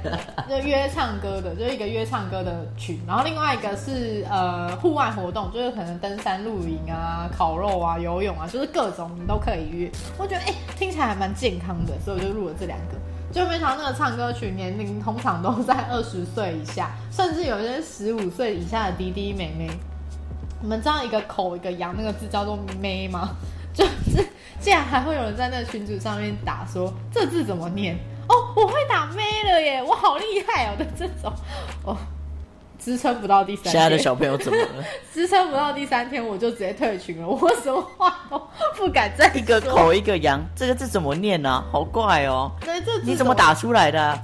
[0.48, 3.00] 就 约唱歌的，就是一个约唱歌的群。
[3.06, 9.92] 然后另外一个是呃户外活动，就是可能登山、露营啊、烤肉啊、游泳啊，就是各种你都可以约。
[10.18, 12.96] 我觉得哎听起来还蛮健康的，所以我就入了这两个。
[13.34, 19.70] 就没想到那个唱歌群年龄通常都在 二十岁以下，甚至有一些十五岁以下的弟弟妹妹。
[20.62, 23.32] 你们知道一个口一个羊那个字叫做妹吗？
[23.74, 24.26] 就是
[24.60, 31.34] 竟然还会有人在那个群组上面打说这字怎么念哦，我会打妹了耶，我好厉害哦的这种
[31.84, 31.98] 哦，
[32.80, 34.84] 支撑不到第三天，现在的小朋友怎么了？
[35.14, 38.42] 支撑不到第三天我就直接退群了，我什么话都
[38.76, 41.64] 不敢再一个口一个羊，这个字怎么念呢？
[41.72, 44.20] 好怪哦，对，这你怎么打出来的？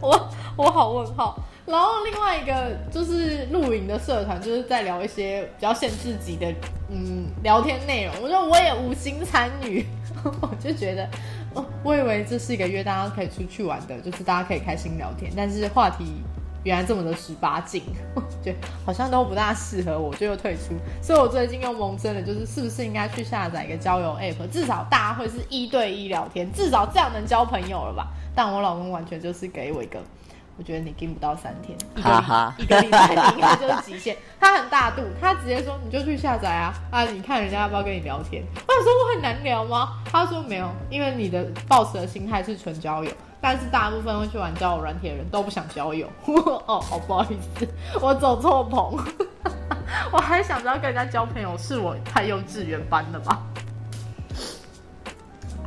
[0.00, 1.38] 我我好问号。
[1.64, 6.52] 然后另外一个就是露营的社团，就是在聊一些比较限制级的
[6.90, 8.14] 嗯聊天内容。
[8.20, 9.86] 我说我也无心参与，
[10.40, 11.08] 我就觉得，
[11.54, 15.32] 哦，我以为这是一个约大家可以出去玩的，就是大家可以开心聊天。
[15.36, 16.04] 但是话题
[16.64, 17.80] 原来这么的十八禁，
[18.42, 20.74] 觉得好像都不大适合我，就又退出。
[21.00, 28.08] 所以我最近又萌生了，就是是不是应该去下载一个交友 app，至少大家会是一对一聊天，至少这样能交朋友了吧？
[28.34, 30.00] 但我老公完全就是给我一个。
[30.58, 32.10] 我觉得你盯不到三天，一个
[32.58, 34.16] 一个礼拜应该就是极限。
[34.38, 37.04] 他很大度，他直接说你就去下载啊啊！
[37.04, 38.44] 你看人家要不要跟你聊天？
[38.54, 40.02] 我说我很难聊吗？
[40.04, 43.10] 他说没有，因为你的 boss 的心态是纯交友，
[43.40, 46.06] 但是大部分会去玩交友软体的人都不想交友。
[46.66, 47.66] 哦，好不好意思，
[48.00, 48.98] 我走错棚。
[50.12, 53.42] 我还想着要跟人家交朋友，是我太幼稚园班了吧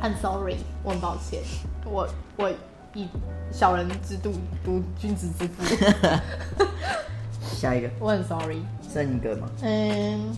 [0.00, 1.42] ？I'm sorry，我很抱歉，
[1.84, 2.50] 我我。
[2.96, 3.06] 以
[3.52, 4.32] 小人之度
[4.64, 5.62] 读君子之腹。
[7.54, 8.60] 下一个，我很 sorry，
[8.92, 9.48] 剩一个吗？
[9.62, 10.36] 嗯，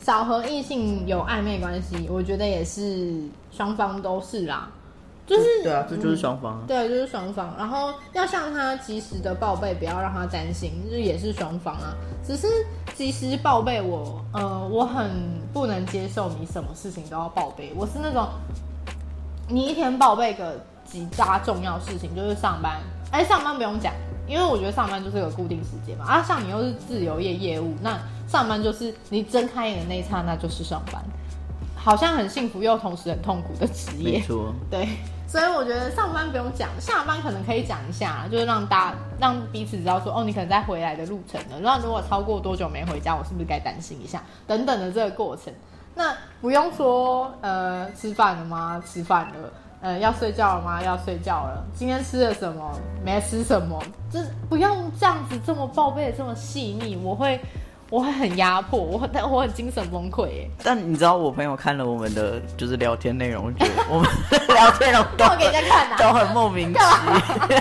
[0.00, 3.14] 少和异性有暧昧关系，我觉得也是
[3.50, 4.68] 双方都是啦，
[5.26, 7.54] 就是对啊，这就是双方，对，就是双方。
[7.56, 11.94] 然后要向他及时的报备，不要让他担心，就也是双方啊。
[12.26, 12.46] 只是
[12.94, 15.10] 及时报备，我呃，我很
[15.52, 17.72] 不能接受你什么事情都要报备。
[17.74, 18.28] 我是那种，
[19.48, 20.60] 你一天报备个。
[20.90, 22.80] 几大重要事情就是上班，
[23.12, 23.92] 哎，上班不用讲，
[24.26, 26.04] 因为我觉得上班就是个固定时间嘛。
[26.04, 31.00] 啊，像你又是自由业业务，那上班就是你睁开眼的那一刹那就是上班，
[31.76, 34.18] 好像很幸福又同时很痛苦的职业。
[34.18, 34.88] 没错，对，
[35.28, 41.60] 所以我觉得上班不用讲，下班可能可以讲一下，就是让大让彼此知道说，哦，你可能在回来的路程了。
[41.60, 44.22] 那如果超过多久没回家，我是不是该担心一下？
[44.46, 45.52] 等等的这个过程。
[45.94, 48.82] 那不用说呃吃饭了吗？
[48.86, 49.52] 吃饭了。
[49.82, 50.82] 呃，要睡觉了吗？
[50.82, 51.64] 要睡觉了。
[51.74, 52.70] 今天吃了什么？
[53.02, 53.82] 没吃什么？
[54.12, 57.40] 这不用这样子这么报备的这么细腻，我会
[57.88, 60.50] 我会很压迫，我但我很精神崩溃耶。
[60.62, 64.10] 但你知道我朋友看了我们的就是聊天内容，觉得我们
[64.54, 66.78] 聊天内容都给人家看啊都很莫名其
[67.48, 67.60] 妙，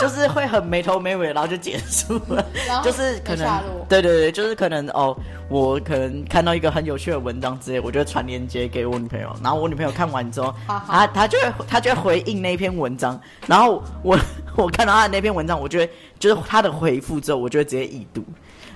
[0.00, 2.44] 就是会很没头没尾，然后就结束了。
[2.82, 5.16] 就是可能对对对，就是可能哦，
[5.48, 14.18] 我可能看到一个很有趣的文章之类，我就会传链接给我女朋友，然后我女朋友看完之后，她她就会她就会回应那篇文章，然后我
[14.56, 18.24] 我看到她的那篇文章，我就会就是她的回复之后，我就会直接已读。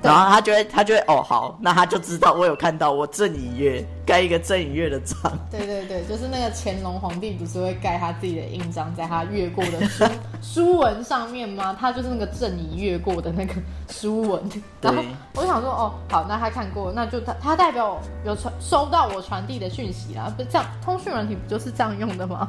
[0.03, 5.17] 对然后他就会，他就会哦好，那他就知道我有看到，我正一月盖一个正一月的章，
[5.51, 10.05] 对对对，就是那个乾隆皇帝不是会盖他自己的印章在他越过的书
[10.43, 11.77] 书文上面吗？
[11.79, 13.55] 他就是那个正仪阅过的那个
[13.89, 14.43] 书文。
[14.81, 15.03] 然后
[15.35, 22.49] 我就想说，哦，好，那他看过，那就他他代表有传收到我传递的讯息啦，不是这样，通讯软体不就是这样用的吗？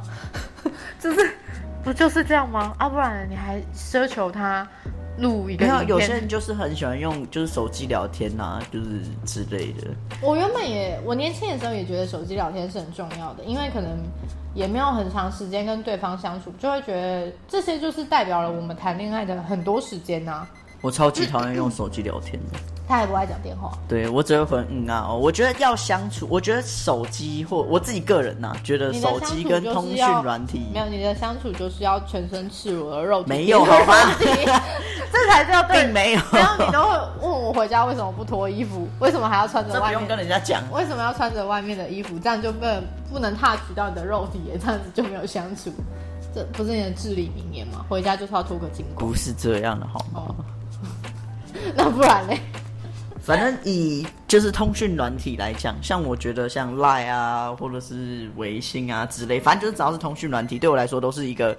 [0.99, 1.35] 就是
[1.83, 2.73] 不就是这样吗？
[2.77, 4.67] 啊，不然你还奢求他
[5.17, 9.87] 录一个没有，有些人就是很喜欢用就是手机聊天呐、就是之类的。
[10.21, 13.97] 我原本也，我年轻的时候也觉得手机聊天是很重要的，因为可能
[14.53, 20.47] 也没有很长时间跟对方相处，就会觉得这些就是代表了我们谈恋爱的很多时间呐、
[20.81, 25.17] 我超级讨厌用手机聊天的，他也不爱讲电话，对我只会回嗯啊哦。
[25.17, 33.93] 我觉得要相处，我觉得手机或我自己个人呐、觉得手机跟通讯软体没有你的相处就是要全身赤裸的肉体，没有好吗
[35.11, 35.93] 这才叫对并。
[35.93, 40.17] 没有，然后你都会问我回家为什么不脱衣服，为什么还要穿着外这不用跟？
[40.17, 40.61] 人家讲。
[40.71, 42.17] 为什么要穿着外面的衣服？
[42.19, 45.71] 这样就不能不能 touch 到你的肉体耶，这样子就没有相处。
[46.33, 47.85] 这不是你的至理名言吗？
[47.89, 49.07] 回家就是要脱个精光。
[49.07, 50.23] 不是这样的好吗？
[50.27, 50.35] 哦，
[51.75, 52.39] 那不然嘞？
[53.27, 61.55] 反正以就是通讯软体来讲，像我觉得像 Line 啊，或者是微信啊之类，反正就是只要是通讯软体，对我来说都是一个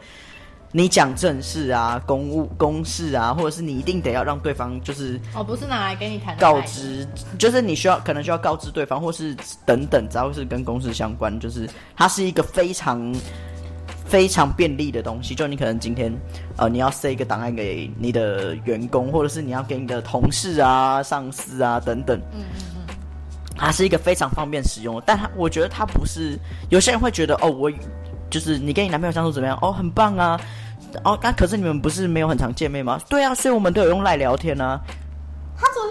[0.73, 7.07] 你讲正事啊、公务公事啊，或者是你一定得要让对方就是哦，不是拿来跟你谈告知，
[7.39, 13.15] 就是你需要可能需要告知对方，或是等等，只要是跟公事相关，就是它是一个非常
[14.09, 15.35] 非常便利的东西。
[15.35, 16.13] 就你可能今天
[16.57, 22.95] 呃你要塞一个档案给你的员工，或者是你要给你的同事啊、上司啊等等，嗯嗯嗯，
[23.57, 25.03] 它是一个非常方便使用的。
[25.07, 26.39] 但它我觉得它不是
[26.71, 27.71] 有些人会觉得哦，我
[28.31, 29.59] 就是你跟你男朋友相处怎么样？
[29.61, 30.41] 哦，很棒啊。
[31.05, 32.99] 哦，那、可是你们不是没有很常见面吗？
[33.11, 34.81] 对啊，所以我们都有用赖聊天啊。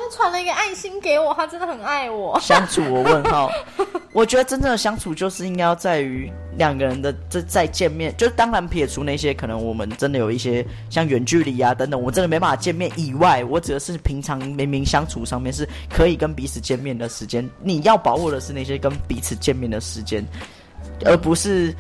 [0.07, 2.39] 他传了一个爱心给我，他真的很爱我。
[2.39, 3.51] 相处，我问号。
[4.13, 20.25] 我觉得真正的相处就是应该要在于两个人的这再见面，就当然撇除那些可能我们真的有一些像远距离啊等等，我真的没办法见面以外，我指的是平常明明相处上面是可以跟彼此见面的时间，你要把握的是那些跟彼此见面的时间，
[21.05, 21.75] 而不是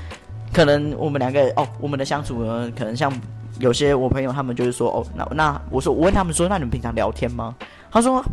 [0.53, 3.11] 可能我们两个哦，我们的相处呢，可能像
[3.59, 7.55] 有些我朋友他们就是说哦，那那我说我问他们说，那你们平常聊天吗？
[7.91, 8.23] 他说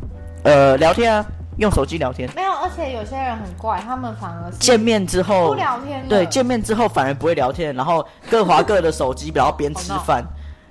[0.42, 1.24] 呃聊天啊，
[1.59, 2.28] 用手机聊天。
[2.34, 6.07] 没有，而且有些人很怪，他们反而是见面之后不聊天。
[6.09, 10.24] 对，见面之后反而不会聊天，然后各划各的手机，然后边吃饭。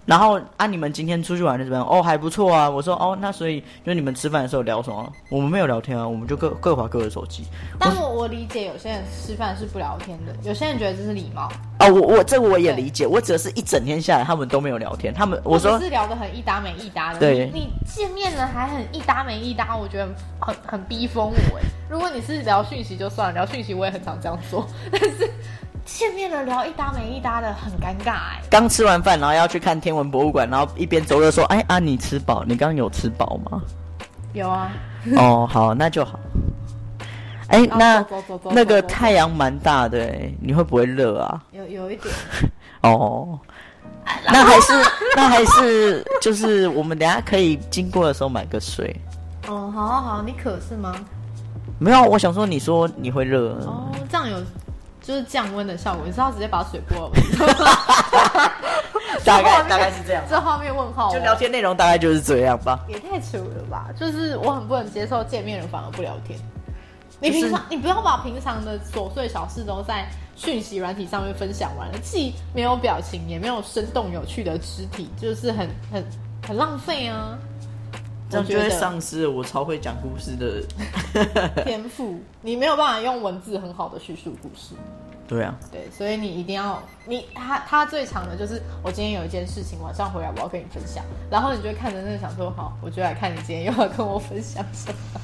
[0.05, 1.87] 然后啊，你们今天出去玩的怎么样？
[1.87, 2.69] 哦，还不错啊。
[2.69, 5.11] 我说哦，那所以就你们吃饭的时候聊什么？
[5.29, 7.45] 我们没有聊天啊，我们就各各划各的手机。
[7.79, 11.49] 但我我理解有些人吃饭是不聊天的，有些人觉得这是礼貌。
[11.79, 15.13] 哦，我我这个我也理解，我指的是一整天下来他们都没有聊天。
[15.13, 17.19] 他们我说是聊得很一搭没一搭的。
[17.19, 21.63] 对你你见面了还很一搭没一搭，我觉得很很很逼疯我哎。
[21.89, 25.29] 如果你是聊讯息就算了，聊讯息我也很常这样做，但是
[25.85, 28.41] 见面了聊一搭没一搭的很尴尬哎。
[28.49, 32.43] 刚吃完饭，然后要去看天文博物馆，然后一边走着说：“哎啊，你吃饱？
[32.45, 33.61] 你刚刚有吃饱吗
[34.33, 34.71] 有啊，？”
[35.17, 36.19] 哦，好，那就好。
[37.47, 38.03] 哎，那
[38.51, 41.43] 那个太阳蛮大的，哎你会不会热啊？
[41.51, 42.13] 有有一点。
[42.81, 43.37] 哦，
[44.25, 44.73] 那还是
[45.15, 48.95] 那还是就是我们等下可以经过的时候买个水。
[49.47, 50.95] 哦，好好好，你渴是吗？
[51.79, 54.37] 没有，我想说你说你会热，哦，这样有
[55.03, 57.13] 就是降温的效果，你知道直接把水泼了
[59.23, 60.23] 大概大概是这样。
[60.29, 62.79] 这画面问号、哦，就聊天内容大概就是这样吧。
[62.87, 63.89] 也太扯了吧！
[63.97, 66.39] 就是我很不能接受见面人反而不聊天。
[67.19, 76.03] 你就是平常、你不要把平常的琐碎小事都在讯息软体上面分享完了，既没有表情，也没有生动有趣的肢体，就是很很
[76.45, 77.37] 很浪费啊！
[78.33, 80.61] 这样就会我觉得丧失了我超会讲故事的。
[81.63, 84.75] 天赋，你没有办法用文字很好的叙述故事。
[85.25, 95.21] 对啊，对，所以你一定要你他他最长的就是我今天有一件事情晚上回来我要跟你分享，然后你就会看着那个想说好，我就来看你今天又要跟我分享什么。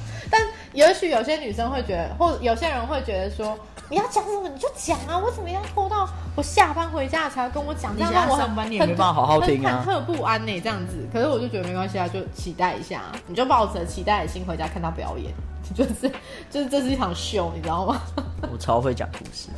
[0.72, 3.58] 但也许有些女生会觉得，或有些人会觉得说，
[3.88, 7.94] 你要讲什么你就讲啊，为什么要拖到我下班回家才要跟我讲？
[7.96, 11.08] 这样你现我很上班你也没办法好好听啊很忐忑不安呢、这样子。
[11.12, 15.32] 可是我就觉得没关系啊，就期待一下，你就抱着期待的心回家看他表演，
[15.74, 16.10] 就是
[16.50, 18.00] 就是这是一场秀，你知道吗？
[18.52, 19.48] 我超会讲故事。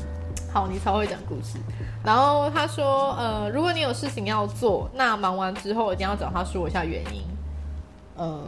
[0.53, 1.59] 好，你超会讲故事。
[2.05, 7.23] 然后他说，呃，如果你有事情要做，那忙完之后一定要找他说一下原因。
[8.17, 8.39] 呃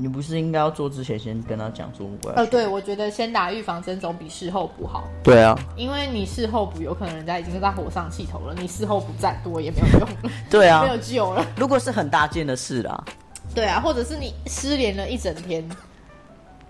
[0.00, 10.88] 你不是应该要做之前先跟他讲说我要呃，对，我觉得先打预防针总比事后补好，对啊，因为你事后补，有可能人家已经在火上气头了，你事后补再多也没有用了， 对啊没。
[10.88, 11.46] 有救了。
[11.56, 13.04] 如果是很大件的事啦，
[13.54, 15.68] 对啊，或者是你失联了一整天，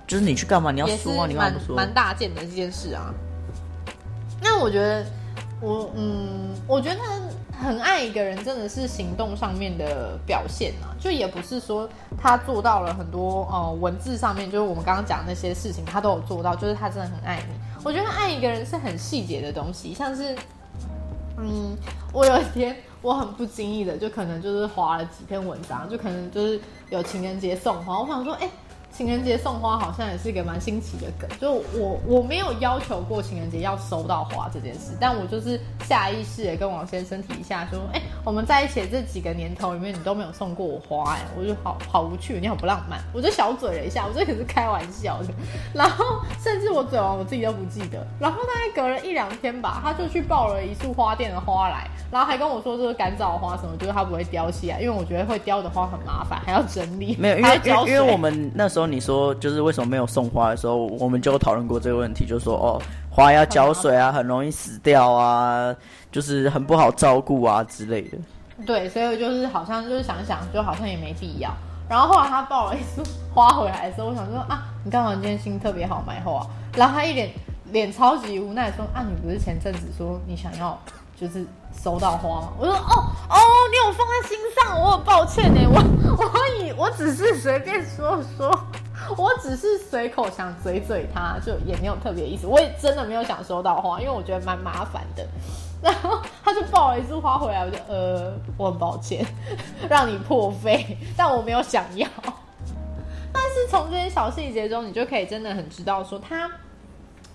[0.08, 0.72] 就是你去干嘛？
[0.72, 1.76] 你要说啊，你干蛮嘛不说？
[1.76, 3.14] 蛮大件的一件事啊。
[4.42, 5.06] 那我觉得，
[5.60, 6.96] 我嗯，我觉得
[7.60, 11.88] 很爱一个人，真的是行动上面的表现啊，就也不是说
[12.18, 17.54] 他做到了很多呃文字上面，就是我们刚刚讲那些事情，他都有做到，就是他真的很爱你。
[17.84, 20.34] 我觉得爱一个人是很细节的东西，像是
[21.36, 21.76] 嗯，
[22.12, 28.50] 我有一天我很不经意的，就可能就是划了几篇文章，就可能就是有情人节送花，我想说，哎、
[28.92, 45.28] 情人节送花好像也是一个蛮新奇的梗，就我我没有要求过情人节要收到花这件事，但我就是下意识的跟王先生提一下说，哎、我们在一起的这几个年头里面，你都没有送过我花、哎，我就好好无趣，你好不浪漫，我就小嘴了一下，我这可是开玩笑的，
[45.72, 46.04] 然后
[46.42, 65.74] 甚至我嘴完我自己都不记得，然后大概隔了一两天吧，他就去抱了一束花店的花来，然后还跟我说这是干燥花什么，就是它不会凋起来，因为我觉得会凋的花很麻烦，还要整理，没有，因为因为我们那时候你说就是为什么没有送花的时候，我们就讨论过这个问题，就说哦，花要浇水啊，很容易死掉啊，
[66.12, 68.18] 就是很不好照顾啊之类的。
[68.66, 71.50] 对，所以就是好像就是想想，就好像也没必要。
[71.88, 73.02] 然后后来他抱了一束
[73.34, 76.46] 花回来的时候，我想说啊，你干嘛今天心特别好买花？
[76.76, 77.30] 然后他一脸
[77.72, 80.78] 脸超级无奈说啊，你不是前阵子说你想要
[81.20, 81.44] 就是
[81.82, 82.48] 收到花？
[82.58, 83.36] 我说哦哦，
[83.70, 85.82] 你有放在心上，我很抱歉呢，我
[86.16, 88.50] 我以我只是随便说说。
[89.16, 92.46] 我只是随口想嘴嘴他，就也没有特别意思。
[92.46, 95.26] 我也真的没有想收到花，因为我觉得蛮麻烦的。
[95.82, 99.26] 然后他就抱了一束花回来，我就呃，我很抱歉
[99.88, 102.06] 让你破费，但我没有想要。
[103.32, 106.48] 但是从这些小细节中，你就可以真的很知道说他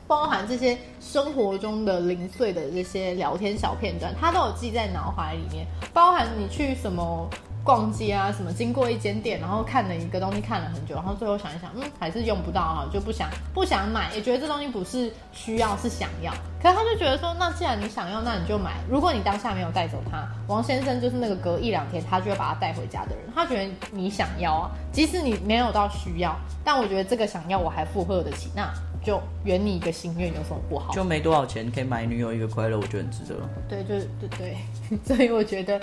[0.08, 7.30] 包含这些生活中的零碎的这些聊天小片段，他都有记在脑海里面，包含你去什么。
[7.66, 16.32] 逛街啊，什么经过一间店，然后看了一个东西看了很久，然后最后想一想，嗯，还是用不到啊，就不想不想买，也觉得这东西不是需要，是想要。
[16.62, 18.74] 可是他就觉得说，那既然你想要，那你就买。
[18.88, 23.26] 如果你当下没有带走它，王先生就是那个隔一两天他就会把它带回家的人。
[23.34, 28.72] 他觉得你想要啊，即使你没有到需要，但我觉得这个想要我还负荷得起，那
[29.06, 30.91] 就圆你一个心愿，有什么不好？
[30.91, 33.36] 就没多少钱可以买女友一个快乐，我觉得很值得。
[33.70, 34.58] 对，就是对对，
[35.06, 35.80] 所以我觉得，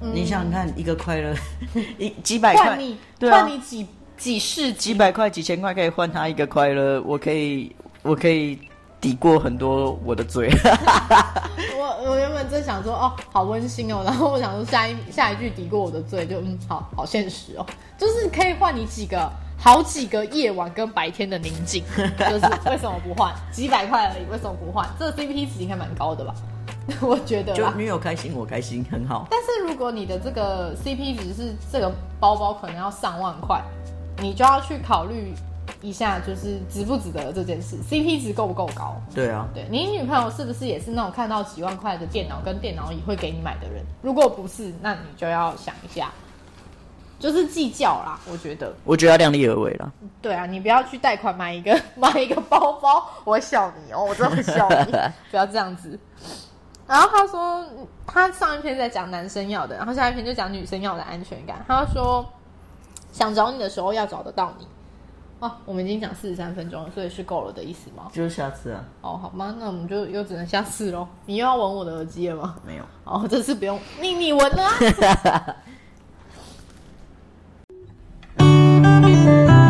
[0.00, 1.34] 你想看，一个快乐，
[1.98, 8.58] 一几百块换，你换你几几世几百块、几千块可以换他一个快乐，我可以，我可以
[9.00, 10.48] 抵过很多我的罪。
[11.76, 17.66] 我我原本真想说哦，好温馨哦，然后我想说下一下一句抵过我的罪，就嗯，好好现实哦，
[17.98, 19.30] 就是可以换你几个
[19.62, 21.84] 好几个夜晚跟白天的宁静，
[22.18, 23.32] 就是为什么不换？
[23.52, 24.88] 几百块而已，为什么不换？
[24.98, 26.34] 这个 CP 值应该蛮高的吧？
[27.00, 27.54] 我觉得。
[27.54, 29.28] 就女友开心，我开心，很好。
[29.30, 33.62] 但是如果你的这个 CP 值是这个包包可能要上万块，
[34.18, 35.32] 你就要去考虑
[35.80, 39.00] 一下，就是值不值得这件事，CP 值够不够高？
[39.14, 43.84] 对啊，对你女朋友是不是也是那种看到几万块的电脑跟电脑椅会给你买的人？
[44.02, 46.10] 如果不是，那你就要想一下，
[47.22, 48.18] 就是计较啦。
[48.28, 49.88] 我觉得，我觉得要量力而为啦。
[50.20, 54.92] 对啊，你不要去贷款买一个 买一个包包，我会笑你哦，我真的会笑你，
[55.30, 55.96] 不要这样子。
[56.84, 57.64] 然后他说，
[58.04, 61.64] 他上一篇在讲男生要的，然后下一篇就讲女生要的安全感。
[61.68, 62.28] 他说，
[63.12, 64.66] 想找你的时候要找得到你。
[65.38, 68.08] 哦，我们已经讲四十三分钟了，所以是够了的意思吗？
[68.12, 69.54] 就是下次啊，哦，好吗？
[69.58, 71.08] 那我们就又只能下次喽。
[71.26, 72.56] 你又要闻我的耳机了吗？
[72.66, 72.84] 没有。
[73.04, 75.56] 哦，这次不用，你你闻了、啊。
[79.12, 79.61] Música